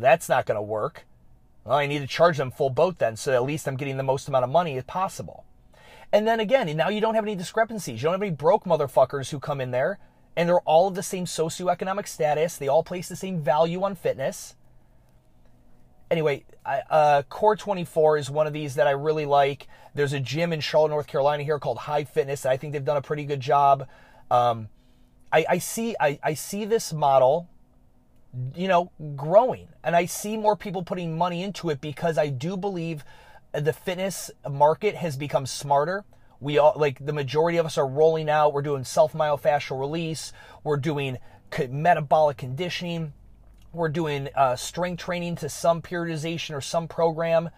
That's 0.00 0.28
not 0.28 0.46
going 0.46 0.56
to 0.56 0.62
work. 0.62 1.06
Well, 1.64 1.76
I 1.76 1.86
need 1.86 2.00
to 2.00 2.06
charge 2.06 2.38
them 2.38 2.50
full 2.50 2.70
boat 2.70 2.98
then, 2.98 3.16
so 3.16 3.32
at 3.32 3.42
least 3.42 3.68
I'm 3.68 3.76
getting 3.76 3.96
the 3.96 4.02
most 4.02 4.28
amount 4.28 4.44
of 4.44 4.50
money 4.50 4.80
possible. 4.82 5.44
And 6.12 6.26
then 6.26 6.40
again, 6.40 6.74
now 6.76 6.88
you 6.88 7.00
don't 7.00 7.14
have 7.14 7.24
any 7.24 7.34
discrepancies. 7.34 8.00
You 8.00 8.06
don't 8.06 8.14
have 8.14 8.22
any 8.22 8.30
broke 8.30 8.64
motherfuckers 8.64 9.30
who 9.30 9.38
come 9.38 9.60
in 9.60 9.70
there 9.70 9.98
and 10.36 10.48
they're 10.48 10.60
all 10.60 10.88
of 10.88 10.94
the 10.94 11.02
same 11.02 11.26
socioeconomic 11.26 12.06
status. 12.06 12.56
They 12.56 12.68
all 12.68 12.82
place 12.82 13.08
the 13.08 13.16
same 13.16 13.40
value 13.40 13.82
on 13.82 13.94
fitness 13.94 14.54
anyway, 16.10 16.44
I, 16.64 16.82
uh, 16.90 17.22
Core 17.22 17.56
24 17.56 18.18
is 18.18 18.30
one 18.30 18.46
of 18.46 18.52
these 18.52 18.74
that 18.76 18.86
I 18.86 18.92
really 18.92 19.26
like. 19.26 19.68
There's 19.94 20.12
a 20.12 20.20
gym 20.20 20.52
in 20.52 20.60
Charlotte, 20.60 20.90
North 20.90 21.06
Carolina 21.06 21.42
here 21.42 21.58
called 21.58 21.78
High 21.78 22.04
Fitness. 22.04 22.46
I 22.46 22.56
think 22.56 22.72
they've 22.72 22.84
done 22.84 22.96
a 22.96 23.02
pretty 23.02 23.24
good 23.24 23.40
job. 23.40 23.88
Um, 24.30 24.68
I, 25.32 25.44
I, 25.48 25.58
see 25.58 25.94
I, 26.00 26.18
I 26.22 26.34
see 26.34 26.64
this 26.64 26.92
model, 26.92 27.48
you 28.54 28.68
know, 28.68 28.90
growing, 29.16 29.68
and 29.82 29.96
I 29.96 30.06
see 30.06 30.36
more 30.36 30.56
people 30.56 30.82
putting 30.82 31.16
money 31.16 31.42
into 31.42 31.70
it 31.70 31.80
because 31.80 32.18
I 32.18 32.28
do 32.28 32.56
believe 32.56 33.04
the 33.52 33.72
fitness 33.72 34.30
market 34.48 34.94
has 34.94 35.16
become 35.16 35.46
smarter. 35.46 36.04
We 36.40 36.58
all 36.58 36.74
like 36.76 37.04
the 37.04 37.12
majority 37.12 37.58
of 37.58 37.66
us 37.66 37.78
are 37.78 37.86
rolling 37.86 38.28
out. 38.28 38.52
We're 38.52 38.62
doing 38.62 38.84
self 38.84 39.12
myofascial 39.12 39.80
release. 39.80 40.32
We're 40.62 40.76
doing 40.76 41.18
metabolic 41.70 42.36
conditioning 42.36 43.12
we're 43.72 43.88
doing 43.88 44.28
uh, 44.34 44.56
strength 44.56 45.00
training 45.02 45.36
to 45.36 45.48
some 45.48 45.82
periodization 45.82 46.54
or 46.54 46.60
some 46.60 46.88
program. 46.88 47.50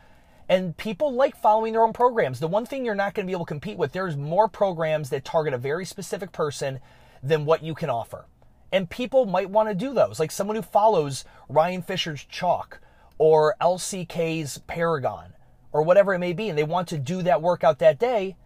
And 0.48 0.76
people 0.76 1.12
like 1.12 1.36
following 1.36 1.72
their 1.72 1.82
own 1.82 1.92
programs. 1.92 2.40
The 2.40 2.48
one 2.48 2.66
thing 2.66 2.84
you're 2.84 2.96
not 2.96 3.14
going 3.14 3.24
to 3.24 3.30
be 3.30 3.34
able 3.34 3.44
to 3.44 3.48
compete 3.48 3.78
with, 3.78 3.92
there's 3.92 4.16
more 4.16 4.48
programs 4.48 5.10
that 5.10 5.24
target 5.24 5.54
a 5.54 5.58
very 5.58 5.84
specific 5.84 6.32
person 6.32 6.80
than 7.22 7.44
what 7.44 7.62
you 7.62 7.74
can 7.74 7.88
offer. 7.88 8.26
And 8.72 8.88
people 8.88 9.26
might 9.26 9.50
want 9.50 9.68
to 9.68 9.74
do 9.74 9.92
those. 9.92 10.20
Like 10.20 10.30
someone 10.30 10.56
who 10.56 10.62
follows 10.62 11.24
Ryan 11.48 11.82
Fisher's 11.82 12.24
Chalk 12.24 12.80
or 13.18 13.56
LCK's 13.60 14.58
Paragon 14.66 15.34
or 15.72 15.82
whatever 15.82 16.14
it 16.14 16.18
may 16.18 16.32
be, 16.32 16.48
and 16.48 16.58
they 16.58 16.64
want 16.64 16.88
to 16.88 16.98
do 16.98 17.22
that 17.22 17.42
workout 17.42 17.78
that 17.78 17.98
day. 17.98 18.36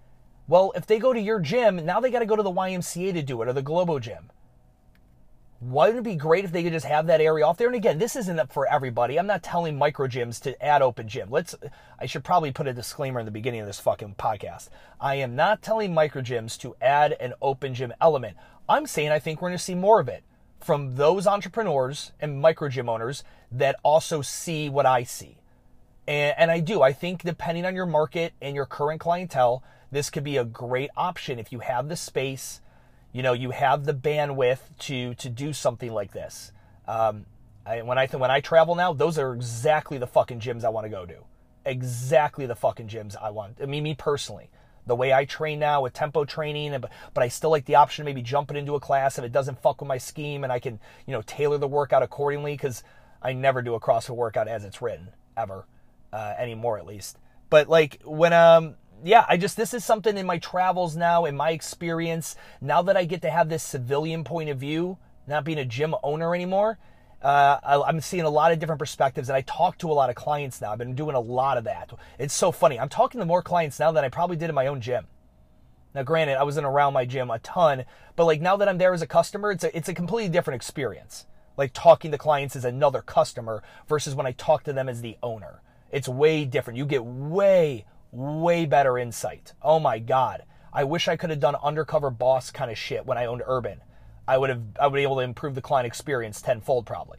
Well, 0.47 0.73
if 0.75 0.87
they 0.87 0.99
go 0.99 1.13
to 1.13 1.21
your 1.21 1.41
gym, 1.41 1.85
now 1.85 2.01
they 2.01 2.11
got 2.11 2.19
to 2.19 2.27
go 2.27 2.37
to 2.37 2.43
the 2.43 2.51
YMCA 2.51 3.15
to 3.15 3.23
do 3.23 3.41
it 3.41 3.49
or 3.49 3.53
the 3.53 3.63
Globo 3.63 3.99
gym. 3.99 4.31
Why 5.61 5.87
Wouldn't 5.87 6.07
it 6.07 6.11
be 6.11 6.17
great 6.17 6.45
if 6.45 6.53
they 6.53 6.63
could 6.63 6.75
just 6.75 6.85
have 6.85 7.07
that 7.07 7.23
area 7.23 7.47
off 7.47 7.57
there? 7.57 7.69
And 7.69 7.77
again, 7.77 7.99
this 7.99 8.17
isn't 8.17 8.53
for 8.53 8.67
everybody. 8.67 9.19
I'm 9.19 9.27
not 9.27 9.43
telling 9.43 9.79
micro 9.79 10.07
gyms 10.07 10.39
to 10.43 10.63
add 10.63 10.83
open 10.83 11.09
gym. 11.09 11.31
Let's. 11.31 11.55
I 11.99 12.05
should 12.05 12.23
probably 12.23 12.53
put 12.53 12.67
a 12.67 12.75
disclaimer 12.75 13.19
in 13.19 13.25
the 13.25 13.33
beginning 13.33 13.61
of 13.61 13.67
this 13.67 13.81
fucking 13.81 14.17
podcast. 14.19 14.69
I 15.01 15.15
am 15.15 15.35
not 15.35 15.63
telling 15.63 15.95
micro 15.95 16.21
gyms 16.21 16.59
to 16.59 16.77
add 16.83 17.13
an 17.13 17.33
open 17.41 17.73
gym 17.73 17.95
element. 17.99 18.37
I'm 18.69 18.87
saying 18.87 19.11
I 19.11 19.19
think 19.19 19.41
we're 19.41 19.49
going 19.49 19.59
to 19.59 19.65
see 19.65 19.75
more 19.75 20.01
of 20.01 20.09
it 20.09 20.23
from 20.61 20.97
those 20.97 21.27
entrepreneurs 21.27 22.13
and 22.21 22.41
micro 22.41 22.69
gym 22.69 22.89
owners 22.89 23.23
that 23.53 23.77
also 23.83 24.23
see 24.23 24.69
what 24.69 24.87
I 24.87 25.05
see. 25.05 25.37
And, 26.07 26.35
and 26.39 26.51
I 26.51 26.61
do. 26.61 26.83
I 26.83 26.93
think 26.93 27.23
depending 27.23 27.67
on 27.67 27.75
your 27.75 27.87
market 27.87 28.33
and 28.41 28.55
your 28.55 28.67
current 28.67 29.01
clientele, 29.01 29.63
this 29.91 30.11
could 30.11 30.25
be 30.25 30.37
a 30.37 30.45
great 30.45 30.91
option 30.97 31.39
if 31.39 31.53
you 31.53 31.61
have 31.61 31.89
the 31.89 31.97
space 31.97 32.61
you 33.15 33.23
know 33.23 33.33
you 33.33 33.53
have 33.53 33.85
the 33.85 33.95
bandwidth 33.95 34.59
to 34.81 35.15
to 35.15 35.31
do 35.31 35.55
something 35.55 35.91
like 35.91 36.13
this. 36.13 36.53
Um, 36.87 37.25
I, 37.65 37.81
when 37.81 37.97
I 37.97 38.07
th- 38.07 38.21
when 38.21 38.31
I 38.31 38.41
travel 38.41 38.75
now, 38.75 38.93
those 38.93 39.19
are 39.19 39.33
exactly 39.33 39.97
the 39.97 40.07
fucking 40.07 40.41
gyms 40.41 40.65
I 40.65 40.69
want 40.69 40.85
to 40.85 40.91
go 40.91 41.07
to. 41.07 41.15
Exactly 41.65 42.45
the 42.45 42.57
fucking 42.57 42.89
gyms 42.89 43.17
I 43.19 43.31
want. 43.31 43.59
I 43.63 43.67
mean, 43.67 43.85
me 43.85 43.95
personally, 43.95 44.51
the 44.87 44.97
way 44.97 45.13
I 45.13 45.25
train 45.25 45.59
now 45.59 45.83
with 45.83 45.93
tempo 45.93 46.25
training, 46.25 46.79
but 46.81 46.91
but 47.13 47.23
I 47.23 47.29
still 47.29 47.51
like 47.51 47.65
the 47.65 47.77
option 47.77 48.03
of 48.03 48.07
maybe 48.07 48.23
jumping 48.23 48.57
into 48.57 48.75
a 48.75 48.81
class 48.81 49.19
if 49.19 49.25
it 49.25 49.33
doesn't 49.33 49.63
fuck 49.63 49.81
with 49.81 49.89
my 49.89 49.99
scheme, 49.99 50.45
and 50.45 50.53
I 50.53 50.59
can 50.59 50.81
you 51.07 51.13
know 51.13 51.23
tailor 51.23 51.59
the 51.59 51.69
workout 51.69 52.03
accordingly 52.03 52.55
because 52.55 52.83
I 53.23 53.33
never 53.33 53.63
do 53.63 53.75
a 53.75 53.81
CrossFit 53.81 54.17
workout 54.17 54.49
as 54.49 54.65
it's 54.65 54.83
written 54.83 55.09
ever 55.37 55.67
uh, 56.13 56.35
anymore 56.39 56.79
at 56.79 56.87
least. 56.87 57.19
But 57.51 57.69
like 57.69 58.01
when 58.05 58.33
um 58.33 58.77
yeah, 59.03 59.27
I 59.29 59.37
just, 59.37 59.57
this 59.57 59.75
is 59.75 59.85
something 59.85 60.17
in 60.17 60.25
my 60.25 60.39
travels 60.39 60.97
now, 60.97 61.27
in 61.27 61.37
my 61.37 61.51
experience, 61.51 62.37
now 62.63 62.81
that 62.83 62.97
I 62.97 63.05
get 63.05 63.21
to 63.23 63.31
have 63.31 63.51
this 63.51 63.63
civilian 63.63 64.25
point 64.25 64.49
of 64.49 64.59
view, 64.59 64.97
not 65.27 65.45
being 65.45 65.59
a 65.59 65.65
gym 65.65 65.95
owner 66.03 66.35
anymore, 66.35 66.79
uh, 67.25 67.59
I, 67.63 67.89
am 67.89 68.03
seeing 68.03 68.25
a 68.25 68.31
lot 68.31 68.53
of 68.53 68.59
different 68.59 68.79
perspectives 68.79 69.31
and 69.31 69.37
I 69.37 69.41
talk 69.41 69.79
to 69.79 69.91
a 69.91 69.95
lot 69.95 70.11
of 70.11 70.17
clients 70.17 70.61
now. 70.61 70.73
I've 70.73 70.79
been 70.79 70.95
doing 70.95 71.17
a 71.17 71.21
lot 71.21 71.57
of 71.57 71.65
that. 71.65 71.91
It's 72.19 72.35
so 72.35 72.53
funny. 72.53 72.79
I'm 72.79 72.91
talking 72.91 73.19
to 73.19 73.25
more 73.25 73.43
clients 73.43 73.81
now 73.81 73.91
than 73.93 74.05
I 74.05 74.11
probably 74.11 74.37
did 74.37 74.51
in 74.51 74.55
my 74.55 74.67
own 74.67 74.83
gym. 74.83 75.07
Now, 75.95 76.03
granted, 76.03 76.37
I 76.37 76.43
wasn't 76.43 76.67
around 76.67 76.93
my 76.93 77.07
gym 77.07 77.31
a 77.31 77.39
ton, 77.39 77.87
but 78.15 78.27
like 78.27 78.43
now 78.43 78.57
that 78.57 78.69
I'm 78.69 78.77
there 78.77 78.93
as 78.93 79.01
a 79.01 79.07
customer, 79.07 79.53
it's 79.53 79.65
a, 79.65 79.75
it's 79.75 79.89
a 79.89 79.95
completely 79.95 80.29
different 80.29 80.57
experience. 80.57 81.25
Like 81.57 81.71
talking 81.73 82.11
to 82.11 82.19
clients 82.19 82.57
as 82.57 82.65
another 82.67 83.01
customer 83.01 83.63
versus 83.89 84.15
when 84.15 84.27
I 84.27 84.33
talk 84.33 84.65
to 84.65 84.75
them 84.75 84.89
as 84.89 85.01
the 85.01 85.17
owner. 85.23 85.63
It's 85.91 86.09
way 86.09 86.45
different. 86.45 86.77
You 86.77 86.85
get 86.85 87.05
way, 87.07 87.87
way 88.13 88.67
better 88.67 88.99
insight. 88.99 89.55
Oh 89.63 89.81
my 89.81 89.99
god. 89.99 90.43
I 90.75 90.85
wish 90.85 91.09
I 91.09 91.17
could 91.17 91.31
have 91.31 91.41
done 91.41 91.57
undercover 91.63 92.11
boss 92.11 92.51
kind 92.51 92.71
of 92.71 92.77
shit 92.77 93.07
when 93.07 93.17
I 93.17 93.27
owned 93.27 93.43
Urban. 93.47 93.81
I 94.27 94.39
would 94.39 94.51
have 94.51 94.63
I 94.81 94.87
would 94.87 94.97
be 94.97 95.03
able 95.03 95.17
to 95.17 95.23
improve 95.23 95.55
the 95.55 95.63
client 95.63 95.87
experience 95.87 96.41
tenfold 96.41 96.87
probably. 96.87 97.19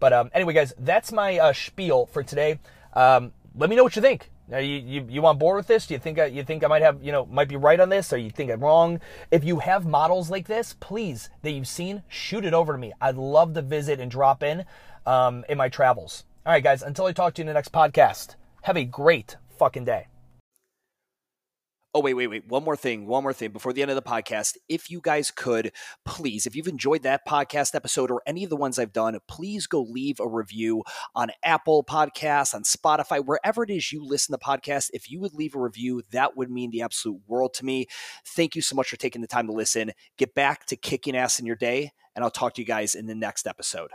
But 0.00 0.12
um, 0.12 0.30
anyway, 0.34 0.54
guys, 0.54 0.74
that's 0.78 1.12
my 1.12 1.38
uh, 1.38 1.52
spiel 1.52 2.06
for 2.06 2.22
today. 2.22 2.58
Um, 2.92 3.32
let 3.54 3.70
me 3.70 3.76
know 3.76 3.84
what 3.84 3.94
you 3.94 4.02
think. 4.02 4.30
Are 4.50 4.60
you, 4.60 4.78
you 4.78 5.06
you 5.08 5.26
on 5.26 5.38
board 5.38 5.56
with 5.56 5.66
this? 5.66 5.86
Do 5.86 5.94
you 5.94 6.00
think 6.00 6.18
I, 6.18 6.26
you 6.26 6.42
think 6.42 6.64
I 6.64 6.66
might 6.66 6.82
have 6.82 7.02
you 7.02 7.12
know 7.12 7.24
might 7.26 7.48
be 7.48 7.56
right 7.56 7.78
on 7.78 7.88
this, 7.88 8.12
or 8.12 8.18
you 8.18 8.30
think 8.30 8.50
I'm 8.50 8.60
wrong? 8.60 9.00
If 9.30 9.44
you 9.44 9.60
have 9.60 9.86
models 9.86 10.30
like 10.30 10.46
this, 10.46 10.74
please 10.80 11.30
that 11.42 11.52
you've 11.52 11.68
seen, 11.68 12.02
shoot 12.08 12.44
it 12.44 12.52
over 12.52 12.72
to 12.72 12.78
me. 12.78 12.92
I'd 13.00 13.16
love 13.16 13.54
to 13.54 13.62
visit 13.62 14.00
and 14.00 14.10
drop 14.10 14.42
in 14.42 14.64
um, 15.06 15.44
in 15.48 15.56
my 15.56 15.68
travels. 15.68 16.24
All 16.44 16.52
right, 16.52 16.62
guys. 16.62 16.82
Until 16.82 17.06
I 17.06 17.12
talk 17.12 17.34
to 17.34 17.40
you 17.40 17.44
in 17.44 17.46
the 17.46 17.54
next 17.54 17.72
podcast, 17.72 18.34
have 18.62 18.76
a 18.76 18.84
great 18.84 19.36
fucking 19.58 19.84
day. 19.84 20.08
Oh, 21.94 22.00
wait, 22.00 22.14
wait, 22.14 22.28
wait. 22.28 22.48
One 22.48 22.64
more 22.64 22.76
thing. 22.76 23.06
One 23.06 23.22
more 23.22 23.34
thing 23.34 23.50
before 23.50 23.74
the 23.74 23.82
end 23.82 23.90
of 23.90 23.96
the 23.96 24.02
podcast. 24.02 24.56
If 24.66 24.90
you 24.90 24.98
guys 25.02 25.30
could, 25.30 25.72
please, 26.06 26.46
if 26.46 26.56
you've 26.56 26.66
enjoyed 26.66 27.02
that 27.02 27.26
podcast 27.28 27.74
episode 27.74 28.10
or 28.10 28.22
any 28.26 28.44
of 28.44 28.48
the 28.48 28.56
ones 28.56 28.78
I've 28.78 28.94
done, 28.94 29.18
please 29.28 29.66
go 29.66 29.82
leave 29.82 30.18
a 30.18 30.26
review 30.26 30.84
on 31.14 31.32
Apple 31.44 31.84
Podcasts, 31.84 32.54
on 32.54 32.62
Spotify, 32.62 33.22
wherever 33.22 33.62
it 33.62 33.68
is 33.68 33.92
you 33.92 34.02
listen 34.02 34.32
to 34.32 34.42
podcasts. 34.42 34.88
If 34.94 35.10
you 35.10 35.20
would 35.20 35.34
leave 35.34 35.54
a 35.54 35.60
review, 35.60 36.00
that 36.12 36.34
would 36.34 36.50
mean 36.50 36.70
the 36.70 36.80
absolute 36.80 37.20
world 37.26 37.52
to 37.54 37.64
me. 37.66 37.88
Thank 38.24 38.56
you 38.56 38.62
so 38.62 38.74
much 38.74 38.88
for 38.88 38.96
taking 38.96 39.20
the 39.20 39.28
time 39.28 39.46
to 39.48 39.52
listen. 39.52 39.92
Get 40.16 40.34
back 40.34 40.64
to 40.66 40.76
kicking 40.76 41.14
ass 41.14 41.38
in 41.38 41.44
your 41.44 41.56
day, 41.56 41.92
and 42.16 42.24
I'll 42.24 42.30
talk 42.30 42.54
to 42.54 42.62
you 42.62 42.66
guys 42.66 42.94
in 42.94 43.04
the 43.04 43.14
next 43.14 43.46
episode. 43.46 43.90